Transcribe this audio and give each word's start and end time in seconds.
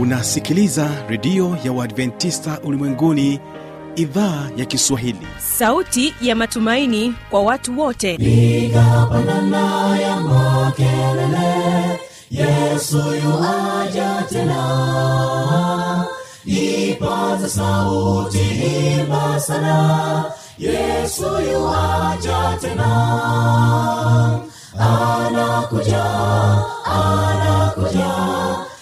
unasikiliza 0.00 0.90
redio 1.08 1.56
ya 1.64 1.72
uadventista 1.72 2.60
ulimwenguni 2.64 3.40
idhaa 3.96 4.48
ya 4.56 4.64
kiswahili. 4.64 5.26
Sauti 5.38 6.14
ya 6.20 6.36
matumaini 6.36 7.14
kwa 7.30 7.42
watu 7.42 7.80
wote. 7.80 8.14
Igapandana 8.14 9.98
ya 10.00 10.16
makelele 10.20 12.00
yesu 12.30 12.96
yuaja 12.98 14.22
tena. 14.28 16.04
Ipaza 16.44 17.48
sauti 17.48 18.38
himba 18.38 19.40
sana 19.40 20.24
yesu 20.58 21.24
yuaja 21.52 22.58
tena. 22.60 22.90
Anakuja 24.78 26.04
anakuja 26.84 28.10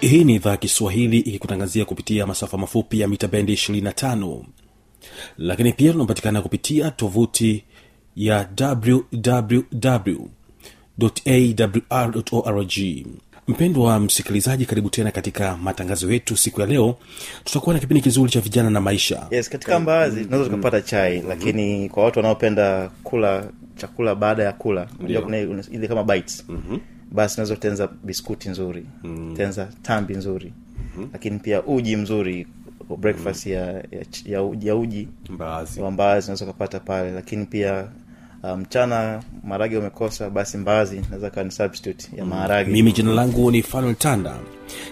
hii 0.00 0.24
ni 0.24 0.34
idhaa 0.34 0.50
ya 0.50 0.56
kiswahili 0.56 1.18
ikikutangazia 1.18 1.84
kupitia 1.84 2.26
masafa 2.26 2.58
mafupi 2.58 3.00
ya 3.00 3.08
mita 3.08 3.28
bendi 3.28 3.52
25 3.54 4.42
lakini 5.38 5.72
pia 5.72 5.92
tunapatikana 5.92 6.42
kupitia 6.42 6.90
tovuti 6.90 7.64
ya 8.16 8.48
wwwawr 8.60 10.16
mpendwa 13.48 13.84
wa 13.84 14.00
msikilizaji 14.00 14.66
karibu 14.66 14.90
tena 14.90 15.10
katika 15.10 15.56
matangazo 15.56 16.12
yetu 16.12 16.36
siku 16.36 16.60
ya 16.60 16.66
leo. 16.66 16.96
Tutakuwa 17.44 17.74
na 17.74 17.80
kipindi 17.80 18.00
kizuri 18.00 18.30
cha 18.32 18.40
vijana 18.40 18.70
na 18.70 18.80
maisha. 18.80 19.26
Yes 19.30 19.48
katika 19.50 19.80
mbaazi 19.80 20.24
tunaweza 20.24 20.50
tukapata 20.50 20.80
chai 20.82 21.22
lakini 21.28 21.88
kwa 21.88 22.04
watu 22.04 22.18
wanaopenda 22.18 22.90
kula 23.02 23.50
chakula 23.76 24.14
baada 24.14 24.42
ya 24.44 24.52
kula 24.52 24.88
unajua 25.00 25.22
kuna 25.22 25.38
ile- 25.72 25.88
kama 25.88 26.04
bites 26.04 26.44
basi 27.12 27.34
unaweza 27.34 27.54
kutengeneza 27.54 27.88
biskuti 28.04 28.48
nzuri 28.48 28.86
tenza 29.36 29.68
tambi 29.82 30.14
nzuri. 30.14 30.52
Lakini 31.12 31.38
pia 31.38 31.62
uji 31.62 31.96
mzuri 31.96 32.46
breakfast 32.98 33.46
ya, 33.46 33.66
ya, 33.72 33.82
ya, 34.26 34.42
uji- 34.42 34.68
ya 34.68 34.76
uji. 34.76 35.08
Mbaazi. 35.30 35.80
Wa 35.80 35.90
mbaazi 35.90 36.24
unaweza 36.26 36.44
ukapata 36.44 36.80
pale. 36.80 37.10
Lakini 37.10 37.46
pia 37.46 37.88
mchana 38.42 38.56
mchana 38.56 39.22
maharage 39.44 39.78
umekosa 39.78 40.30
basi 40.30 40.58
mbaazi 40.58 41.00
naweza 41.10 41.30
kawa 41.30 41.44
ni 41.44 41.50
substitute 41.50 42.08
ya 42.16 42.24
maharage. 42.24 42.70
Mimi 42.72 42.92
jina 42.92 43.12
langu 43.12 43.50
ni 43.50 43.62
fanuel 43.62 43.94
tanda. 43.94 44.36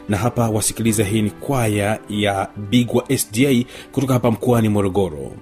Na 0.08 0.16
hapa 0.16 0.50
wasikiliza 0.50 1.04
hii 1.04 1.22
ni 1.22 1.30
kwaya 1.30 1.98
ya 2.08 2.48
bigwa 2.70 3.04
sda 3.18 3.48
kutoka 3.92 4.12
hapa 4.12 4.30
mkoani 4.30 4.68
morogoro 4.68 5.32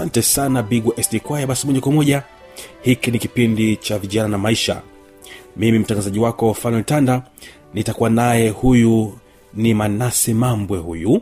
asante 0.00 0.22
sana 0.22 0.62
bigwa 0.62 1.02
sd 1.02 1.20
kwaya 1.20 1.46
basi 1.46 1.66
moja 1.66 1.80
kwa 1.80 1.92
moja 1.92 2.22
hiki 2.82 3.10
ni 3.10 3.18
kipindi 3.18 3.76
cha 3.76 3.98
vijana 3.98 4.28
na 4.28 4.38
maisha. 4.38 4.82
Mimi 5.56 5.78
mtangazaji 5.78 6.18
wako 6.18 6.54
fanuel 6.54 6.84
tanda 6.84 7.22
nitakuwa 7.74 8.10
naye 8.10 8.48
huyu 8.48 9.18
ni 9.54 9.74
manase 9.74 10.34
mambwe 10.34 10.78
huyu. 10.78 11.20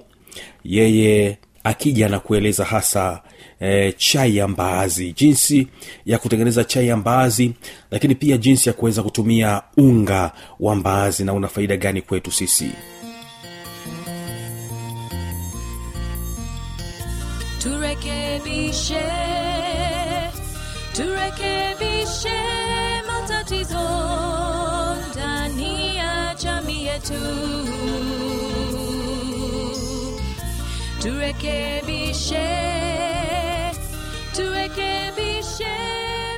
Yeye 0.65 1.39
akija 1.65 2.09
na 2.09 2.19
kueleza 2.21 2.65
hasa 2.65 3.23
e, 3.61 3.93
chai 3.93 4.37
ya 4.37 4.49
mbaazi 4.49 5.13
jinsi 5.13 5.67
ya 6.07 6.19
kutengeneza 6.19 6.65
chai 6.65 6.89
ya 6.89 6.97
mbaazi 6.97 7.53
lakini 7.91 8.15
pia 8.15 8.37
jinsi 8.37 8.69
ya 8.69 8.73
kuweza 8.73 9.03
kutumia 9.03 9.63
unga 9.77 10.33
wa 10.61 10.75
mbaazi 10.75 11.25
na 11.25 11.33
una 11.33 11.49
faida 11.49 11.77
gani 11.77 12.03
kwetu 12.03 12.33
sisi 12.33 12.71
turekebishe 21.39 22.39
matatizo 23.07 23.79
ndani 25.13 25.97
ya 25.97 26.35
jamii 26.43 26.85
yetu. 26.87 27.15
Turekebishe 31.03 32.49
turekebishe 34.37 35.73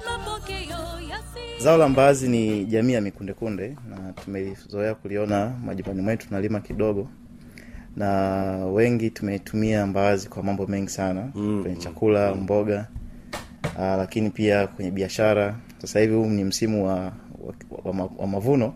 mapokeo 0.06 1.00
yasi 1.10 1.62
zao 1.64 1.76
la 1.78 1.88
mbaazi 1.88 2.28
ni 2.28 2.64
jamii 2.64 2.92
ya 2.92 3.00
mikundekunde 3.00 3.76
na 3.90 4.12
tumezoea 4.12 4.94
kuliona 4.94 5.52
majumbani 5.64 6.02
mwetu 6.02 6.26
tunalima 6.28 6.60
kidogo 6.60 7.08
na 7.96 8.06
wengi 8.66 9.10
tumetumia 9.10 9.86
mbaazi 9.86 10.28
kwa 10.28 10.42
mambo 10.42 10.66
mengi 10.66 10.88
sana. 10.90 11.28
Mm, 11.34 11.62
kwenye 11.62 11.76
chakula 11.76 12.34
mm. 12.34 12.40
Aa, 13.78 13.96
lakini 13.96 14.30
pia 14.30 14.66
kwenye 14.66 14.90
biashara 14.90 15.54
sasa 15.80 16.00
hivi 16.00 16.14
huu 16.14 16.26
ni 16.26 16.44
msimu 16.44 16.86
wa, 16.86 16.94
wa, 16.94 17.92
wa, 17.92 18.10
wa 18.18 18.26
mavuno 18.26 18.74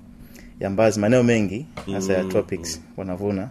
ya 0.60 0.70
mbazi 0.70 1.00
maeneo 1.00 1.22
mengi 1.22 1.66
hasa 1.92 2.12
ya 2.12 2.24
tropics 2.24 2.80
wanavuna. 2.96 3.48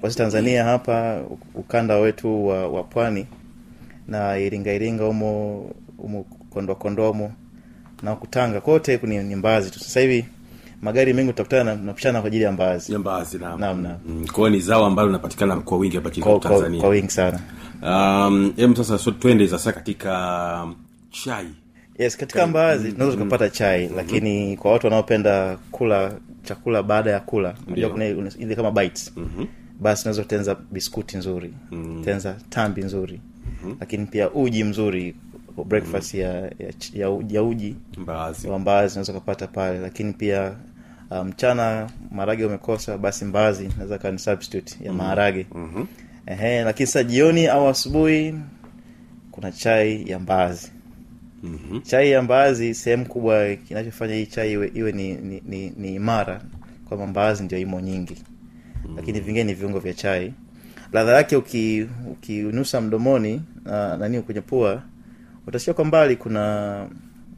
Kwa 0.00 0.10
sisi 0.10 0.18
tanzania 0.18 0.64
hapa 0.64 1.22
ukanda 1.54 1.96
wetu 1.96 2.46
wa, 2.46 2.68
wa 2.68 2.82
pwani 2.84 3.26
na 4.08 4.38
iringa 4.38 4.72
iringa 4.72 5.06
umo 5.08 5.60
umo 5.98 6.24
kondoa 6.50 6.76
kondoa 6.76 7.08
humo 7.08 7.32
na 8.02 8.16
kutanga 8.16 8.60
kote 8.60 8.96
ni 9.22 9.36
mbazi 9.36 9.70
tu. 9.70 9.78
Sasa 9.78 10.00
hivi 10.00 10.24
magari 10.82 11.12
mengi 11.12 11.30
utakutana 11.30 11.64
na- 11.74 11.82
napishana 11.82 12.20
kwa 12.20 12.26
ajili 12.28 12.44
ya 12.44 12.52
mbaazi. 12.52 12.98
Mbaazi 12.98 13.38
naam. 13.38 13.60
Naam, 13.60 13.80
naam. 13.82 13.98
Mm, 14.06 14.26
kwao 14.32 14.50
ni 14.50 14.60
zao 14.60 14.86
ambalo 14.86 15.08
linapatikana 15.08 15.56
kwa 15.56 15.78
wingi 15.78 15.96
hapa 15.96 16.08
nchini 16.08 16.26
tanzania. 16.40 16.80
kwa 16.80 16.88
wingi 16.88 17.10
sana. 17.10 17.40
Um, 17.82 18.52
em 18.56 18.74
sasa 18.76 18.98
so, 18.98 19.10
twende 19.10 19.48
sasa 19.48 19.72
katika 19.72 20.66
chai. 21.10 21.46
Yes 21.98 22.16
katika 22.16 22.46
mbaazi 22.46 22.92
tunaweza 22.92 23.16
tukapata 23.16 23.50
chai 23.50 23.88
lakini 23.96 24.56
kwa 24.56 24.72
watu 24.72 24.86
wanaopenda 24.86 25.58
kula 25.70 26.12
chakula 26.44 26.82
baada 26.82 27.10
ya 27.10 27.20
kula 27.20 27.54
unajua 27.66 27.90
kuna 27.90 28.04
ile- 28.06 28.32
ile 28.38 28.54
kama 28.54 28.70
bites. 28.70 29.12
Basi 29.80 30.02
unaweza 30.02 30.22
kutenza 30.22 30.56
biskuti 30.70 31.16
nzuri 31.16 31.54
tenza 32.04 32.36
tambi 32.50 32.82
nzuri 32.82 33.20
lakini 33.80 34.06
pia 34.06 34.30
uji 34.30 34.64
mzuri 34.64 35.14
breakfast 35.66 36.14
ya, 36.14 36.32
ya, 36.34 36.50
ya, 36.94 37.18
ya 37.28 37.42
uji. 37.42 37.76
Mbaazi. 37.98 38.48
Wa 38.48 38.58
mbaazi 38.58 38.92
unaweza 38.94 39.12
ukapata 39.12 39.46
pale 39.46 39.78
lakini 39.78 40.12
pia 40.12 40.52
uh, 41.20 41.20
um, 41.20 41.88
maharage 42.10 42.44
umekosa 42.44 42.98
basi 42.98 43.24
mbaazi 43.24 43.68
naweza 43.76 43.98
kawa 43.98 44.12
ni 44.12 44.18
substitute 44.18 44.84
ya 44.84 44.92
maharage. 44.92 45.46
Mm-hmm. 45.54 45.86
Ehe, 46.26 46.62
lakini 46.64 46.86
sasa 46.86 47.04
jioni 47.04 47.46
au 47.46 47.68
asubuhi 47.68 48.34
kuna 49.30 49.52
chai 49.52 50.10
ya 50.10 50.18
mbaazi. 50.18 50.72
Mhm. 51.42 51.80
chai 51.80 52.10
ya 52.10 52.22
mbaazi 52.22 52.74
sehemu 52.74 53.06
kubwa 53.06 53.54
kinachofanya 53.56 54.14
hii 54.14 54.26
chai 54.26 54.52
iwe, 54.52 54.70
iwe 54.74 54.92
ni, 54.92 55.14
ni, 55.14 55.42
ni, 55.46 55.70
ni 55.76 55.94
imara 55.94 56.40
kwamba 56.88 57.06
mbaazi 57.06 57.42
ndio 57.44 57.58
imo 57.58 57.80
nyingi. 57.80 58.16
Lakini 58.96 59.20
vingine 59.20 59.44
ni 59.44 59.54
viungo 59.54 59.78
vya 59.78 59.94
chai. 59.94 60.32
Ladha 60.92 61.12
yake 61.12 61.36
uki- 61.36 61.86
mdomoni 62.80 63.42
na 63.64 63.96
nani 63.96 64.22
kwenye 64.22 64.40
pua 64.40 64.82
utasikia 65.46 65.74
kwa 65.74 65.84
mbali 65.84 66.16
kuna 66.16 66.86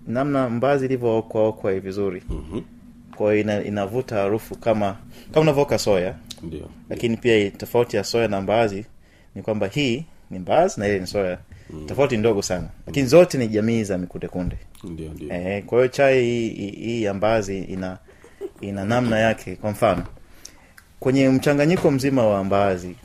namna 0.06 0.48
mbaazi 0.50 0.84
ilivyookwaokwa 0.84 1.80
vizuri. 1.80 2.22
Mhm. 2.30 2.60
Kwa 3.14 3.32
hiyo 3.32 3.44
ina, 3.44 3.64
inavuta 3.64 4.16
harufu 4.16 4.56
kama 4.58 4.96
kama 5.32 5.40
unavyoka 5.40 5.78
soya. 5.78 6.14
Ndio. 6.42 6.70
Lakini 6.90 7.16
pia 7.16 7.50
tofauti 7.50 7.96
ya 7.96 8.04
soya 8.04 8.28
na 8.28 8.40
mbaazi 8.40 8.84
ni 9.34 9.42
kwamba 9.42 9.66
hii 9.66 10.04
ni 10.30 10.38
mbaazi 10.38 10.80
na 10.80 10.88
ile 10.88 10.98
ni 10.98 11.06
soya. 11.06 11.38
Tofauti 11.86 12.16
ndogo 12.16 12.42
sana. 12.42 12.68
Lakini 12.86 13.06
zote 13.06 13.38
ni 13.38 13.48
jamii 13.48 13.84
za 13.84 13.98
mikundekunde 13.98 14.56
ndio 14.84 15.10
eh, 15.30 15.64
kwa 15.64 15.78
hiyo 15.78 15.88
chai 15.88 16.22
hii- 16.22 17.02
ya 17.02 17.14
mbaazi 17.14 17.58
ina 17.58 17.98
ina 18.60 18.84
namna 18.84 19.18
yake. 19.18 19.56
Kwa 19.56 19.70
mfano 19.70 20.04
kwenye 21.00 21.28
mchanganyiko 21.28 21.90
mzima 21.90 22.26
wa 22.26 22.44
mbaazi 22.44 22.96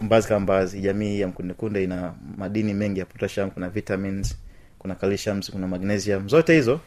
mbaazi 0.00 0.28
kama 0.28 0.40
mbaazi 0.40 0.80
jamii 0.80 1.20
ya 1.20 1.28
mkundekunde 1.28 1.84
ina 1.84 2.14
madini 2.38 2.74
mengi 2.74 2.98
ya 3.00 3.06
potassium 3.06 3.50
kuna 3.50 3.68
vitamins 3.70 4.36
kuna 4.78 4.94
calcium 4.94 5.40
kuna 5.52 5.66
magnesium. 5.68 6.28
Zote 6.28 6.54
hizo 6.54 6.80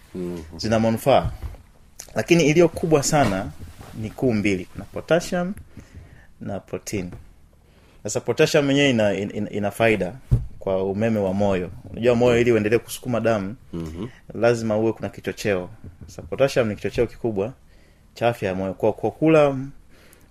zina 0.58 0.80
manufaa 0.80 1.32
lakini 2.16 2.44
iliyo 2.46 2.70
kubwa 2.70 3.04
sana 3.04 3.52
ni 4.02 4.10
kuu 4.10 4.34
mbili. 4.34 4.66
Kuna 4.66 4.86
potassium 4.86 5.54
na 6.42 6.60
protein. 6.60 7.12
Sasa 8.04 8.20
potassium 8.20 8.70
yenyewe 8.72 8.90
ina, 8.90 9.14
ina, 9.14 9.50
ina 9.50 9.72
faida 9.72 10.14
kwa 10.60 10.84
umeme 10.84 11.20
wa 11.20 11.34
moyo. 11.34 11.70
Unajua 11.92 12.16
moyo 12.16 12.40
ili 12.42 12.52
uendelee 12.52 12.78
kusukuma 12.78 13.20
damu 13.20 13.56
mm-hmm. 13.74 14.10
lazima 14.42 14.78
uwe 14.78 14.94
kuna 14.94 15.10
kichocheo. 15.10 15.70
Sasa 16.08 16.22
potassium 16.22 16.68
ni 16.68 16.76
kichocheo 16.76 17.08
kikubwa 17.08 17.54
cha 18.14 18.28
afya 18.30 18.50
ya 18.50 18.56
moyo. 18.56 18.74
Kwa, 18.74 18.94
kwa 18.94 19.12
kula 19.12 19.58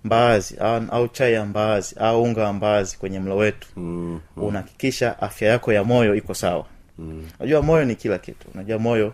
mbaazi 0.03 0.57
au, 0.59 0.83
au 0.91 1.07
chai 1.07 1.33
ya 1.33 1.45
mbaazi 1.45 1.95
au 1.99 2.23
unga 2.23 2.43
wa 2.43 2.53
mbaazi 2.53 2.97
kwenye 2.97 3.19
mlo 3.19 3.37
wetu 3.37 3.67
mm. 3.75 4.19
unahakikisha 4.35 5.19
afya 5.21 5.49
yako 5.49 5.73
ya 5.73 5.83
moyo 5.83 6.15
iko 6.15 6.33
sawa. 6.33 6.65
Unajua 7.39 7.61
moyo 7.61 7.85
ni 7.85 7.95
kila 7.95 8.17
kitu. 8.17 8.47
Unajua 8.53 8.79
moyo 8.79 9.13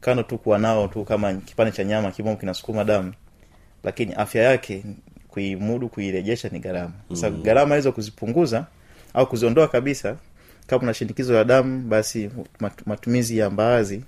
kando 0.00 0.22
tu 0.22 0.38
kuwa 0.38 0.58
nao 0.58 0.88
tu 0.88 1.04
kama 1.04 1.34
kipande 1.34 1.72
cha 1.72 1.84
nyama 1.84 2.10
kimo 2.10 2.36
kinasukuma 2.36 2.84
damu 2.84 3.12
lakini 3.84 4.14
afya 4.14 4.42
yake 4.42 4.84
kuimudu 5.28 5.88
kuirejesha 5.88 6.48
ni 6.48 6.58
gharama 6.58 6.92
sasa 7.08 7.30
mm. 7.30 7.42
gharama 7.42 7.76
hizo 7.76 7.92
kuzipunguza 7.92 8.66
au 9.14 9.26
kuziondoa 9.28 9.68
kabisa 9.68 10.16
kama 10.66 10.82
una 10.82 10.94
shinikizo 10.94 11.34
la 11.34 11.44
damu 11.44 11.88
basi 11.88 12.30
matumizi 12.86 13.38
ya 13.38 13.50
mbaazi 13.50 14.02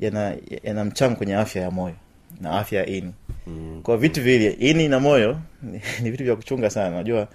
yana, 0.00 0.36
yana 0.62 0.84
mchango 0.84 1.16
kwenye 1.16 1.34
afya 1.34 1.62
ya 1.62 1.70
moyo 1.70 1.94
na 2.40 2.50
afya 2.50 2.80
ya 2.80 2.86
ini 2.86 3.12
mm. 3.46 3.80
kwa 3.82 3.96
vitu 3.96 4.22
vile 4.22 4.50
ini 4.50 4.88
na 4.88 5.00
moyo 5.00 5.40
ni, 6.02 6.10
vitu 6.10 6.24
vya 6.24 6.36
kuchunga 6.36 6.70
sana 6.70 6.88
unajua 6.88 7.28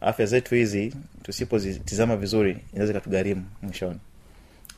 afya 0.00 0.26
zetu 0.26 0.54
hizi 0.54 0.94
tusipozitizama 1.22 2.16
vizuri 2.16 2.58
inaweza 2.72 2.92
ikatugharimu 2.92 3.44
mwishoni 3.62 3.98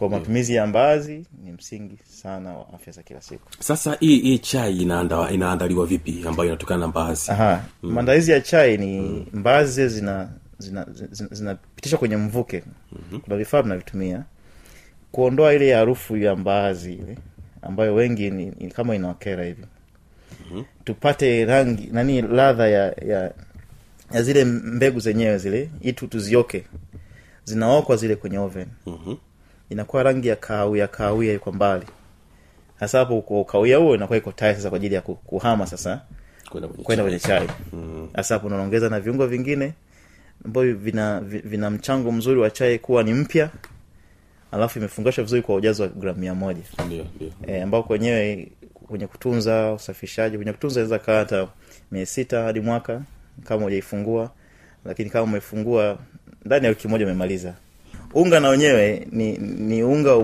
kwa 0.01 0.09
matumizi 0.09 0.55
ya 0.55 0.67
mbaazi 0.67 1.27
ni 1.45 1.53
msingi 1.53 1.99
sana 2.05 2.53
wa 2.53 2.73
afya 2.75 2.93
za 2.93 3.03
kila 3.03 3.21
siku 3.21 3.49
sasa 3.59 3.97
hii 4.01 4.19
hii 4.21 4.39
chai 4.39 4.77
inaanda, 4.77 5.31
inaandaliwa 5.31 5.87
vipi 5.87 6.25
ambayo 6.29 6.49
inatokana 6.49 6.81
na 6.81 6.87
mbazi 6.89 7.31
Aha. 7.31 7.65
maandalizi 7.83 8.31
ya 8.31 8.41
chai 8.41 8.77
ni 8.79 9.01
mbaazi 9.33 9.73
zile 9.73 9.89
zina 9.89 10.29
zinapitishwa 10.59 11.05
zina, 11.05 11.15
zina 11.15 11.29
zinapitishwa 11.35 11.99
kwenye 11.99 12.17
mvuke 12.17 12.63
mm-hmm. 12.93 13.21
kuna 13.21 13.37
vifaa 13.37 13.63
tunavitumia 13.63 14.25
kuondoa 15.13 15.55
ile 15.55 15.75
harufu 15.75 16.17
ya 16.17 16.37
mbaazi 16.37 16.93
ile 16.93 17.19
ambayo 17.63 17.95
wengi 17.95 18.31
ni, 18.31 18.53
ni 18.59 18.71
kama 18.71 18.95
inaokera 18.95 19.45
hivi 19.45 19.65
mm-hmm. 20.41 20.65
tupate 20.85 21.45
rangi 21.45 21.89
nani 21.93 22.23
ladha 22.23 22.69
ya, 22.69 22.85
ya 23.09 23.33
ya 24.13 24.23
zile 24.23 24.45
mbegu 24.45 25.01
zenyewe 25.01 25.39
zile 25.39 25.71
itu 25.81 26.07
tuzioke 26.07 26.65
zinaokwa 27.45 27.97
zile 27.97 28.17
kwenye 28.17 28.39
oven 28.39 28.67
Mhm. 28.87 29.15
Inakuwa 29.71 30.03
rangi 30.03 30.29
ya 30.29 30.37
kahawia 30.37 30.87
kahawia 30.89 31.33
iko 31.35 31.53
mbali. 31.53 31.87
Hasa 32.81 32.99
hapo 32.99 33.45
kahawia 33.45 33.77
huo 33.77 33.95
inakuwa 33.95 34.19
iko 34.19 34.33
tayari 34.33 34.57
sasa 34.57 34.69
kwa 34.71 34.77
ajili 34.77 34.95
ya 34.95 35.01
kuhama 35.01 35.67
sasa 35.67 36.01
kwenda 36.83 37.03
kwenye 37.03 37.19
chai. 37.19 37.47
kwenye 37.71 38.09
hasa 38.15 38.35
hapo 38.35 38.47
unaongeza 38.47 38.89
na 38.89 39.01
viungo 39.01 39.27
vingine 39.27 39.73
ambavyo 40.45 40.75
vina 40.75 41.21
vina 41.21 41.71
mchango 41.71 42.13
mzuri 42.13 42.41
wa 42.41 42.51
chai 42.51 42.79
kuwa 42.79 43.03
ni 43.03 43.15
mpya 43.15 43.51
alafu 44.53 44.79
imefungashwa 44.79 45.25
vizuri 45.25 45.43
kwa 45.43 45.55
ujazo 45.55 45.83
wa 45.83 45.89
gramu 45.89 46.19
mia 46.19 46.35
moja. 46.35 46.63
E, 47.47 47.63
ambao 47.63 47.83
kwenyewe 47.83 48.49
kwenye 48.73 49.07
kutunza 49.07 49.73
usafishaji 49.73 50.37
kwenye 50.37 50.53
kutunza 50.53 50.81
inaweza 50.81 50.99
kaa 50.99 51.19
hata 51.19 51.49
mia 51.93 52.07
sita 52.07 52.43
hadi 52.43 52.61
mwaka 52.61 53.03
kama 53.45 53.67
ujaifungua 53.67 54.31
lakini 54.85 55.11
kama 55.11 55.25
umefungua 55.25 55.99
ndani 56.45 56.65
ya 56.65 56.71
wiki 56.71 56.89
moja 56.89 57.05
umemaliza 57.05 57.55
unga 58.15 58.41
na 58.41 58.49
wenyewe 58.49 59.07
ni 59.13 59.39
ni 59.39 59.83
unga 59.83 60.15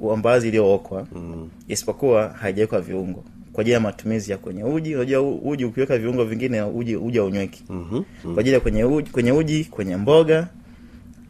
wa 0.00 0.16
mbaazi 0.16 0.48
iliyookwa 0.48 1.06
mm. 1.14 1.48
isipokuwa 1.68 2.28
haijawekwa 2.28 2.80
viungo. 2.80 3.24
Kwa 3.52 3.60
ajili 3.60 3.74
ya 3.74 3.80
matumizi 3.80 4.30
ya 4.32 4.38
kwenye 4.38 4.64
uji. 4.64 4.94
Unajua 4.94 5.22
uji 5.22 5.64
ukiweka 5.64 5.98
viungo 5.98 6.24
vingine 6.24 6.62
uji 6.62 6.96
uji 6.96 7.18
haunyweki 7.18 7.64
Mhm. 7.68 8.02
kwa 8.34 8.40
ajili 8.40 8.54
ya 8.54 8.60
kwenye 8.60 8.84
uji, 8.84 9.10
kwenye 9.10 9.32
uji 9.32 9.64
kwenye 9.64 9.96
mboga 9.96 10.48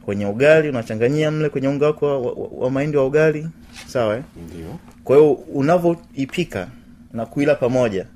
kwenye 0.05 0.27
ugali 0.27 0.69
unachanganyia 0.69 1.31
mle 1.31 1.49
kwenye 1.49 1.69
unga 1.69 1.87
wako 1.87 2.07
wa, 2.07 2.19
wa, 2.19 2.49
wa 2.59 2.71
mahindi 2.71 2.97
wa 2.97 3.07
ugali. 3.07 3.49
Sawa 3.87 4.17
eh? 4.17 4.23
ndio. 4.47 4.67
Kwa 5.05 5.17
hiyo 5.17 5.33
unavyoipika 5.33 6.69
na 7.13 7.27
kuila 7.27 7.55
pamoja 7.55 8.07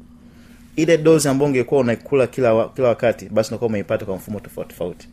ile 0.76 0.98
dozi 0.98 1.28
ambayo 1.28 1.48
ungekuwa 1.50 1.80
unaikula 1.80 2.26
kila 2.26 2.54
wa, 2.54 2.68
kila 2.68 2.88
wakati 2.88 3.28
basi 3.28 3.50
unakuwa 3.50 3.68
umeipata 3.68 4.04
kwa 4.04 4.16
mfumo 4.16 4.40
tofauti 4.40 4.68
tofauti 4.70 5.08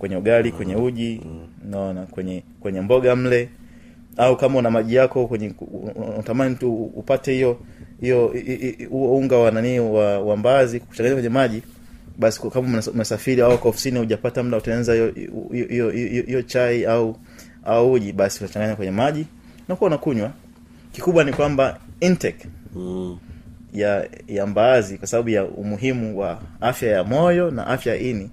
kwenye 0.00 0.16
ugali 0.16 0.52
kwenye 0.52 0.76
uji 0.76 1.20
naona 1.70 2.02
kwenye 2.06 2.42
kwenye 2.60 2.80
mboga 2.80 3.16
mle 3.16 3.48
au 4.16 4.36
kama 4.36 4.58
una 4.58 4.70
maji 4.70 4.94
yako 4.94 5.26
kwenye 5.26 5.52
unatamani 5.94 6.54
tu 6.56 6.74
upate 6.84 7.32
hiyo 7.32 7.60
hiyo 8.00 8.34
unga 8.90 9.36
wa 9.38 9.50
nani 9.50 9.80
wa, 9.80 10.18
wa 10.20 10.36
mbazi 10.36 10.80
kuchanganya 10.80 11.14
kwenye 11.14 11.28
maji 11.28 11.62
basi 12.18 12.40
kama 12.50 12.68
umesa- 12.78 12.90
umesafiri 12.90 13.42
au 13.42 13.58
ofisini 13.68 13.98
hujapata 13.98 14.42
muda 14.42 14.56
utaanza 14.56 14.94
hiyo 14.94 16.42
chai 16.42 16.84
au 16.84 17.16
au 17.64 17.92
uji 17.92 18.12
basi 18.12 18.44
utachanganya 18.44 18.76
kwenye 18.76 18.92
maji 18.92 19.26
na 19.68 19.76
kuwa 19.76 19.88
unakunywa. 19.90 20.32
Kikubwa 20.92 21.24
ni 21.24 21.32
kwamba 21.32 21.78
intake 22.00 22.48
mm. 22.76 23.18
ya 23.72 24.08
ya 24.28 24.46
mbaazi 24.46 24.98
kwa 24.98 25.06
sababu 25.06 25.28
ya 25.28 25.44
umuhimu 25.44 26.18
wa 26.18 26.40
afya 26.60 26.90
ya 26.92 27.04
moyo 27.04 27.50
na 27.50 27.66
afya 27.66 27.94
ya 27.94 28.00
ini 28.00 28.30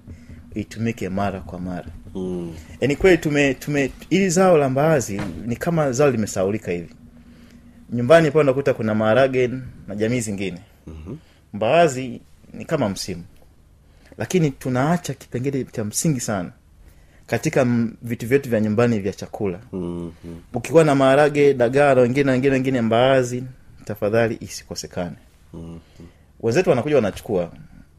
itumike 0.60 1.08
mara 1.08 1.40
kwa 1.40 1.58
mara 1.60 1.86
Mm. 2.14 2.54
ni 2.80 2.96
kweli 2.96 3.18
tume 3.18 3.54
tume 3.54 3.90
ili 4.10 4.30
zao 4.30 4.58
la 4.58 4.68
mbaazi 4.68 5.20
ni 5.46 5.56
kama 5.56 5.92
zao 5.92 6.10
limesaulika 6.10 6.72
hivi 6.72 6.94
nyumbani 7.92 8.30
pale 8.30 8.40
unakuta 8.42 8.74
kuna 8.74 8.94
maharage 8.94 9.50
na 9.88 9.94
jamii 9.96 10.20
zingine 10.20 10.58
mm-hmm. 10.86 11.18
mbaazi 11.52 12.20
ni 12.52 12.64
kama 12.64 12.88
msimu 12.88 13.24
lakini 14.18 14.50
tunaacha 14.50 15.14
kipengele 15.14 15.64
cha 15.64 15.84
msingi 15.84 16.20
sana 16.20 16.52
katika 17.26 17.66
vitu 18.02 18.26
vyetu 18.26 18.50
vya 18.50 18.60
nyumbani 18.60 18.98
vya 18.98 19.12
chakula 19.12 19.58
Mm. 19.72 20.12
ukikuwa 20.54 20.84
na 20.84 20.94
maharage 20.94 21.54
dagaa 21.54 21.94
na 21.94 22.00
wengine 22.00 22.30
wengine 22.30 22.52
wengine 22.52 22.80
mbaazi 22.82 23.44
tafadhali 23.84 24.38
isikosekane 24.40 25.16
Mm. 25.54 25.80
wenzetu 26.40 26.70
wanakuja 26.70 26.96
wanachukua 26.96 27.52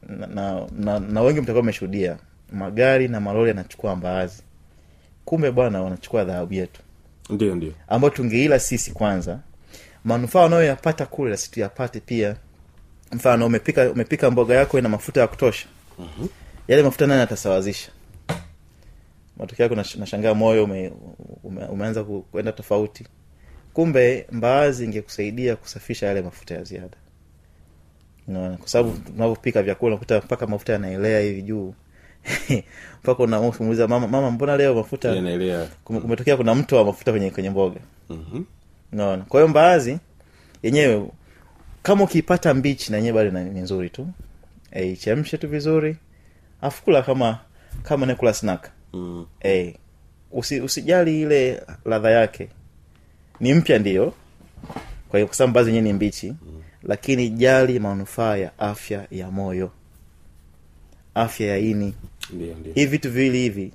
na, 0.08 0.26
na, 0.26 0.66
na, 0.78 1.00
na 1.00 1.20
wengi 1.22 1.40
mtakuwa 1.40 1.62
mmeshuhudia 1.62 2.16
magari 2.52 3.08
na 3.08 3.20
malori 3.20 3.48
yanachukua 3.48 3.96
mbaazi. 3.96 4.42
Kumbe 5.24 5.50
bwana 5.50 5.82
wanachukua 5.82 6.24
dhahabu 6.24 6.54
yetu. 6.54 6.80
Ndio 7.30 7.54
ndio. 7.54 7.72
Ambayo 7.88 8.10
tungeila 8.14 8.58
sisi 8.58 8.90
kwanza. 8.90 9.38
Manufaa 10.04 10.40
wanayoyapata 10.40 11.06
kule 11.06 11.30
lasi 11.30 11.50
tuyapate 11.50 12.00
pia. 12.00 12.36
Mfano 13.12 13.46
umepika 13.46 13.90
umepika 13.90 14.30
mboga 14.30 14.54
yako 14.54 14.78
ina 14.78 14.88
mafuta 14.88 15.20
ya 15.20 15.26
kutosha. 15.26 15.66
Mm-hmm. 15.98 16.28
yale 16.68 16.82
mafuta 16.82 17.06
nani 17.06 17.22
atasawazisha 17.22 17.90
matokeo 19.40 19.64
yake 19.64 19.98
nashangaa 19.98 20.34
moyo 20.34 20.64
ume, 20.64 20.92
ume, 21.44 21.64
umeanza 21.64 22.04
kwenda 22.04 22.52
tofauti. 22.52 23.06
Kumbe 23.72 24.26
mbaazi 24.32 24.84
ingekusaidia 24.84 25.56
kusafisha 25.56 26.06
yale 26.06 26.22
mafuta 26.22 26.54
ya 26.54 26.64
ziada. 26.64 26.96
Kwa 28.58 28.68
sababu 28.68 28.98
tunavyopika 28.98 29.62
vyakula 29.62 29.88
unakuta 29.94 30.18
mpaka 30.18 30.46
mafuta 30.46 30.72
yanaelea 30.72 31.20
hivi 31.20 31.42
juu 31.42 31.74
mpaka 33.02 33.22
unamuuliza 33.22 33.88
mama 33.88 34.08
mama 34.08 34.30
mbona 34.30 34.56
leo 34.56 34.74
mafuta 34.74 35.14
kumetokea 35.84 36.36
kuna 36.36 36.54
mto 36.54 36.76
wa 36.76 36.84
mafuta 36.84 37.10
kwenye 37.10 37.30
kwenye 37.30 37.50
mboga. 37.50 37.80
Mhm. 38.10 38.42
unaona? 38.92 39.22
Kwa 39.24 39.40
hiyo 39.40 39.48
mbaazi 39.48 39.98
yenyewe 40.62 41.08
kama 41.82 42.04
ukiipata 42.04 42.54
mbichi 42.54 42.90
na 42.92 42.96
yenyewe 42.96 43.14
bado 43.24 43.40
ni 43.42 43.60
nzuri 43.60 43.90
tu 43.90 44.08
e, 44.72 44.86
ichemshe 44.92 45.38
tu 45.38 45.48
vizuri 45.48 45.96
afu 46.60 46.82
kula 46.84 47.02
kama 47.02 47.38
kama 47.82 48.06
nakula 48.06 48.34
snack. 48.34 48.70
Mm. 48.92 49.26
e, 49.44 49.76
usi, 50.32 50.60
usijali 50.60 51.22
ile 51.22 51.62
ladha 51.84 52.10
yake. 52.10 52.48
Ni 53.40 53.54
mpya 53.54 53.78
ndio. 53.78 54.14
Kwa 55.08 55.18
hiyo 55.18 55.26
kwa 55.26 55.36
sababu 55.36 55.50
mbaazi 55.50 55.68
yenyewe 55.70 55.82
ni 55.82 55.92
mbichi 55.92 56.34
lakini 56.82 57.30
jali 57.30 57.78
manufaa 57.78 58.36
ya 58.36 58.58
afya 58.58 59.06
ya 59.10 59.30
moyo. 59.30 59.70
Afya 61.14 61.46
ya 61.46 61.58
ini 61.58 61.94
ndio 62.32 62.54
ndio. 62.54 62.72
Hivi 62.74 62.86
vitu 62.90 63.10
viwili 63.10 63.38
hivi 63.38 63.72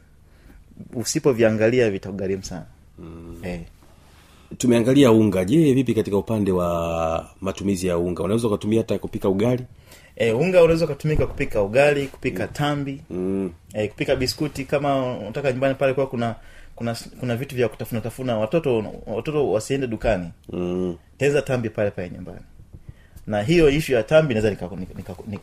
usipoviangalia 0.93 1.89
vitagharimu 1.91 2.43
sana. 2.43 2.65
Mm. 3.00 3.38
eh. 3.43 3.62
tumeangalia 4.57 5.12
unga. 5.12 5.45
Je 5.45 5.74
vipi 5.74 5.93
katika 5.93 6.17
upande 6.17 6.51
wa 6.51 7.29
matumizi 7.41 7.88
ya 7.88 7.97
unga? 7.97 8.24
Unaweza 8.24 8.47
ukatumia 8.47 8.79
hata 8.79 8.97
kupika 8.97 9.29
ugali? 9.29 9.63
E, 10.15 10.31
unga 10.31 10.63
unaweza 10.63 10.85
ukatumika 10.85 11.27
kupika 11.27 11.62
ugali 11.62 12.07
kupika 12.07 12.47
tambi 12.47 13.01
mm. 13.09 13.51
e, 13.74 13.88
kupika 13.88 14.15
biskuti. 14.15 14.65
Kama 14.65 15.17
unataka 15.17 15.51
nyumbani 15.51 15.75
pale 15.75 15.93
kuwa 15.93 16.07
kuna 16.07 16.35
kuna 16.75 16.95
kuna 17.19 17.35
vitu 17.35 17.55
vya 17.55 17.69
kutafuna 17.69 18.01
tafuna 18.01 18.38
watoto 18.38 18.85
watoto 19.07 19.51
wasiende 19.51 19.88
dukani. 19.88 20.29
Mm. 20.53 20.95
tenza 21.17 21.41
tambi 21.41 21.69
pale 21.69 21.91
pale 21.91 22.09
nyumbani 22.09 22.39
na 23.27 23.41
hiyo 23.41 23.70
ishu 23.70 23.94
ya 23.94 24.03
tambi 24.03 24.34
naweza 24.34 24.55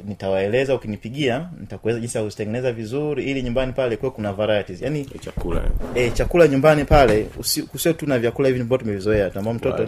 nitawaeleza 0.04 0.74
ukinipigia 0.74 1.48
nitakueleza 1.60 2.00
jinsi 2.00 2.18
ya 2.18 2.24
kuzitengeneza 2.24 2.72
vizuri 2.72 3.24
ili 3.24 3.42
nyumbani 3.42 3.72
pale 3.72 3.96
kuwe 3.96 4.10
kuna 4.10 4.32
varieties. 4.32 4.82
Yani 4.82 5.04
chakula. 5.04 5.62
e, 5.94 6.10
chakula 6.10 6.48
nyumbani 6.48 6.84
pale 6.84 7.26
usi- 7.38 7.62
kusio 7.62 7.92
tu 7.92 8.06
na 8.06 8.18
vyakula 8.18 8.48
hivi 8.48 8.60
ambavyo 8.60 8.78
tumevizoea. 8.84 9.28
Tunaambia 9.30 9.52
mtoto 9.54 9.82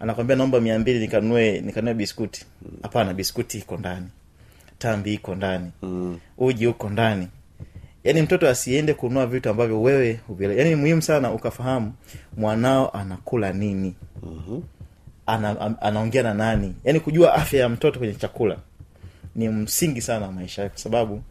anakwambia 0.00 0.36
naomba 0.36 0.60
mia 0.60 0.78
mbili 0.78 0.98
nikanue 0.98 1.60
nikanue 1.60 1.94
biskuti. 1.94 2.46
Hapana 2.82 3.14
biskuti 3.14 3.58
iko 3.58 3.76
ndani. 3.76 4.06
Tambi 4.78 5.14
iko 5.14 5.34
ndani. 5.34 5.70
Mm. 5.82 6.18
uji 6.38 6.66
uko 6.66 6.90
ndani. 6.90 7.28
Yaani 8.04 8.22
mtoto 8.22 8.48
asiende 8.48 8.94
kununua 8.94 9.26
vitu 9.26 9.48
ambavyo 9.50 9.82
wewe 9.82 10.20
huvile 10.26 10.56
yaani 10.56 10.70
ni 10.70 10.76
muhimu 10.76 11.02
sana 11.02 11.32
ukafahamu 11.32 11.92
mwanao 12.36 12.90
anakula 12.96 13.52
nini. 13.52 13.94
Mhm. 14.22 14.60
Ana, 15.28 15.80
anaongea 15.82 16.22
na 16.22 16.34
nani. 16.34 16.74
Yaani 16.84 17.00
kujua 17.00 17.34
afya 17.34 17.60
ya 17.60 17.68
mtoto 17.68 17.98
kwenye 17.98 18.14
chakula 18.14 18.56
ni 19.36 19.48
msingi 19.48 20.00
sana 20.02 20.26
wa 20.26 20.32
maisha 20.32 20.62
yake 20.62 20.72
kwa 20.72 20.82
sababu 20.82 21.22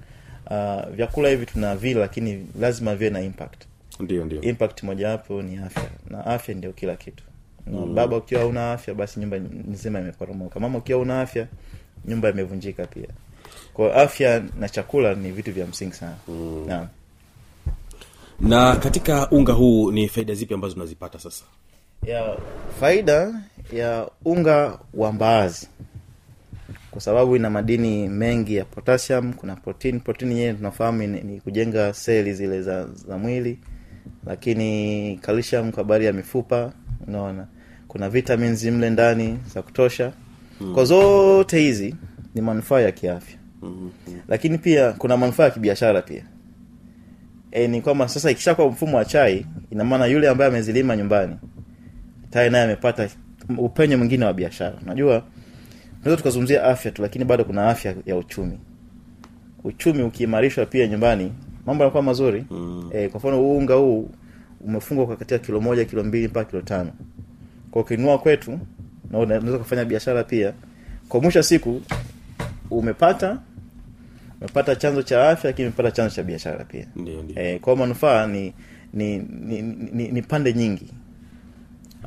uh, 0.50 0.90
vyakula 0.96 1.30
hivi 1.30 1.46
tuna 1.46 1.76
vile 1.76 2.00
lakini 2.00 2.48
lazima 2.60 2.96
viwe 2.96 3.10
na 3.10 3.22
impact. 3.22 3.64
Ndio 4.00 4.26
ndio. 4.26 4.42
Impact 4.42 4.84
mojawapo 4.84 5.42
ni 5.42 5.58
afya. 5.58 5.90
Na 6.10 6.26
afya 6.26 6.56
ndio 6.56 6.74
kila 6.74 6.96
kitu. 6.96 7.24
Na 7.66 7.86
baba 7.86 8.18
ukiwa 8.18 8.46
una 8.46 8.72
afya 8.72 8.94
basi 8.94 9.20
nyumba 9.20 9.38
nzima 9.68 10.00
imeporomoka. 10.00 10.60
Mama 10.60 10.78
ukiwa 10.78 11.00
una 11.00 11.22
afya 11.22 11.48
nyumba 12.06 12.30
imevunjika 12.30 12.86
pia. 12.88 13.08
Kwa 13.74 13.96
afya 13.96 14.44
na 14.60 14.70
chakula 14.70 15.14
ni 15.16 15.32
vitu 15.32 15.52
vya 15.52 15.68
msingi 15.68 15.94
sana. 15.94 16.16
Mm. 16.28 16.66
na. 16.68 16.88
na 18.40 18.76
katika 18.76 19.30
unga 19.30 19.54
huu 19.54 19.92
ni 19.92 20.08
faida 20.10 20.34
zipi 20.34 20.54
ambazo 20.54 20.76
unazipata 20.76 21.20
sasa 21.20 21.44
ya. 22.08 22.38
Faida 22.80 23.42
ya 23.74 24.10
unga 24.26 24.80
wa 24.94 25.12
mbaazi. 25.12 25.68
Kwa 26.92 27.02
sababu 27.02 27.36
ina 27.36 27.50
madini 27.50 28.08
mengi 28.10 28.56
ya 28.56 28.66
potassium 28.66 29.34
kuna 29.34 29.56
protein. 29.56 30.00
Protein 30.00 30.32
yenyewe 30.32 30.54
tunafahamu 30.54 31.04
ni, 31.08 31.22
ni 31.22 31.40
kujenga 31.42 31.94
seli 31.94 32.34
zile 32.34 32.62
za, 32.62 32.86
za 32.86 33.18
mwili. 33.18 33.60
Lakini 34.26 35.18
calcium 35.22 35.72
kwa 35.72 35.84
habari 35.84 36.06
ya 36.06 36.14
mifupa 36.14 36.72
unaona. 37.08 37.48
Kuna 37.88 38.10
vitamins 38.10 38.64
mle 38.64 38.90
ndani 38.90 39.40
za 39.54 39.62
kutosha. 39.62 40.12
Mm. 40.62 40.74
kwa 40.74 40.86
zote 40.86 41.60
hizi 41.60 41.96
ni 42.36 42.42
manufaa 42.42 42.80
ya 42.82 42.92
kiafya. 42.92 43.38
Mm. 43.62 43.92
lakini 44.28 44.58
pia 44.58 44.92
kuna 44.92 45.18
manufaa 45.18 45.44
ya 45.44 45.50
kibiashara 45.50 46.02
pia. 46.02 46.24
E, 47.52 47.68
ni 47.68 47.82
kwamba 47.82 48.08
sasa 48.08 48.32
ikishakuwa 48.32 48.68
mfumo 48.68 48.98
wa 48.98 49.06
chai 49.06 49.46
ina 49.72 49.84
maana 49.84 50.06
yule 50.06 50.30
ambaye 50.30 50.50
amezilima 50.52 50.96
nyumbani 50.96 51.36
tayari 52.30 52.52
naye 52.52 52.64
amepata 52.64 53.10
upenyo 53.58 53.98
mwingine 53.98 54.26
wa 54.26 54.34
biashara. 54.34 54.76
Unajua 54.84 55.24
tunaweza 56.00 56.18
tukazungumzia 56.18 56.64
afya 56.64 56.92
tu 56.92 57.02
lakini 57.02 57.26
bado 57.26 57.44
kuna 57.44 57.70
afya 57.70 57.96
ya 58.06 58.16
uchumi. 58.16 58.60
Uchumi 59.64 60.04
ukiimarishwa 60.04 60.66
pia 60.66 60.88
nyumbani 60.88 61.34
mambo 61.66 61.84
yanakuwa 61.84 62.04
mazuri. 62.04 62.46
Mm. 62.52 62.90
e, 62.94 63.08
kwa 63.10 63.20
mfano 63.20 63.52
unga 63.52 63.74
huu 63.74 64.10
umefungwa 64.62 65.06
kwa 65.06 65.16
katika 65.16 65.40
kilo 65.40 65.62
moja 65.62 65.86
kilo 65.86 66.04
mbili 66.04 66.28
mpaka 66.28 66.50
kilo 66.50 66.62
tano. 66.62 66.92
Kwa 67.72 67.82
ukinunua 67.82 68.18
kwetu 68.18 68.60
na 69.12 69.20
unaweza 69.20 69.58
kufanya 69.58 69.86
biashara 69.86 70.24
pia. 70.24 70.54
Kwa 71.10 71.22
mwisho 71.22 71.44
siku 71.44 71.82
umepata 72.72 73.40
umepata 74.42 74.76
chanzo 74.76 75.04
cha 75.04 75.30
afya 75.30 75.50
lakini 75.50 75.68
umepata 75.68 75.92
chanzo 75.92 76.16
cha 76.16 76.24
biashara 76.24 76.64
pia. 76.66 76.88
Ndio 76.96 77.24
ndio. 77.24 77.44
E, 77.44 77.60
kwa 77.60 77.76
manufaa 77.76 78.28
ni 78.28 78.54
ni, 78.94 79.18
ni, 79.18 79.62
ni 79.62 80.08
ni 80.08 80.22
pande 80.22 80.54
nyingi 80.54 80.94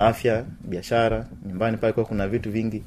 afya 0.01 0.45
biashara 0.65 1.27
nyumbani 1.47 1.77
pale 1.77 1.93
kwa 1.93 2.05
kuna 2.05 2.29
vitu 2.29 2.51
vingi 2.51 2.83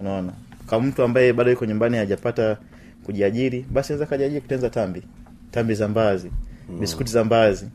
unaona. 0.00 0.32
Kama 0.66 0.86
mtu 0.86 1.02
ambaye 1.02 1.32
bado 1.32 1.50
yuko 1.50 1.64
nyumbani 1.66 1.96
hajapata 1.96 2.56
kujiajiri 3.04 3.66
basi 3.70 3.92
anaweza 3.92 4.06
kajiajiri 4.10 4.40
kutenza 4.40 4.70
tambi. 4.70 5.02
Tambi 5.50 5.74
za 5.74 5.88
mbazi 5.88 6.30
mm. 6.70 6.80
biskuti 6.80 7.10
za 7.12 7.24
mbazi 7.24 7.66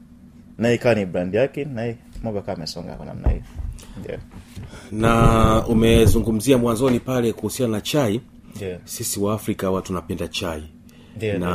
Na 0.58 0.72
ikawa 0.74 0.96
ni 0.96 1.06
brand 1.06 1.34
yake 1.34 1.66
na 1.66 1.94
mambo 2.24 2.42
kama 2.42 2.58
amesonga 2.58 2.94
kwa 2.94 3.06
namna 3.06 3.30
hiyo. 3.30 3.44
Na 4.92 5.66
umezungumzia 5.68 6.58
mwanzoni 6.58 7.00
pale 7.00 7.34
kuhusiana 7.34 7.72
na 7.74 7.82
chai. 7.82 8.22
Yeah. 8.62 8.80
sisi 8.86 9.20
wa 9.20 9.34
afrika 9.34 9.72
wa 9.72 9.82
tunapenda 9.82 10.28
chai. 10.28 10.64
Yeah, 11.22 11.40
na 11.40 11.50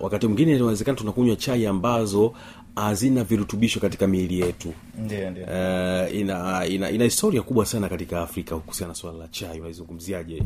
wakati 0.00 0.26
mwingine 0.26 0.56
inawezekana 0.56 0.98
tunakunywa 0.98 1.36
chai 1.36 1.66
ambazo 1.66 2.34
hazina 2.76 3.24
virutubisho 3.24 3.80
katika 3.80 4.06
miili 4.06 4.40
yetu. 4.40 4.72
Ndio 4.98 5.30
ndio. 5.30 5.44
Uh, 5.44 6.14
ina, 6.14 6.66
ina 6.66 6.90
ina 6.90 7.04
historia 7.04 7.42
kubwa 7.42 7.66
sana 7.66 7.88
katika 7.88 8.20
afrika 8.22 8.56
kuhusiana 8.56 8.88
na 8.88 8.94
swala 8.94 9.18
la 9.18 9.28
chai. 9.28 9.60
Unaizungumziaje? 9.60 10.36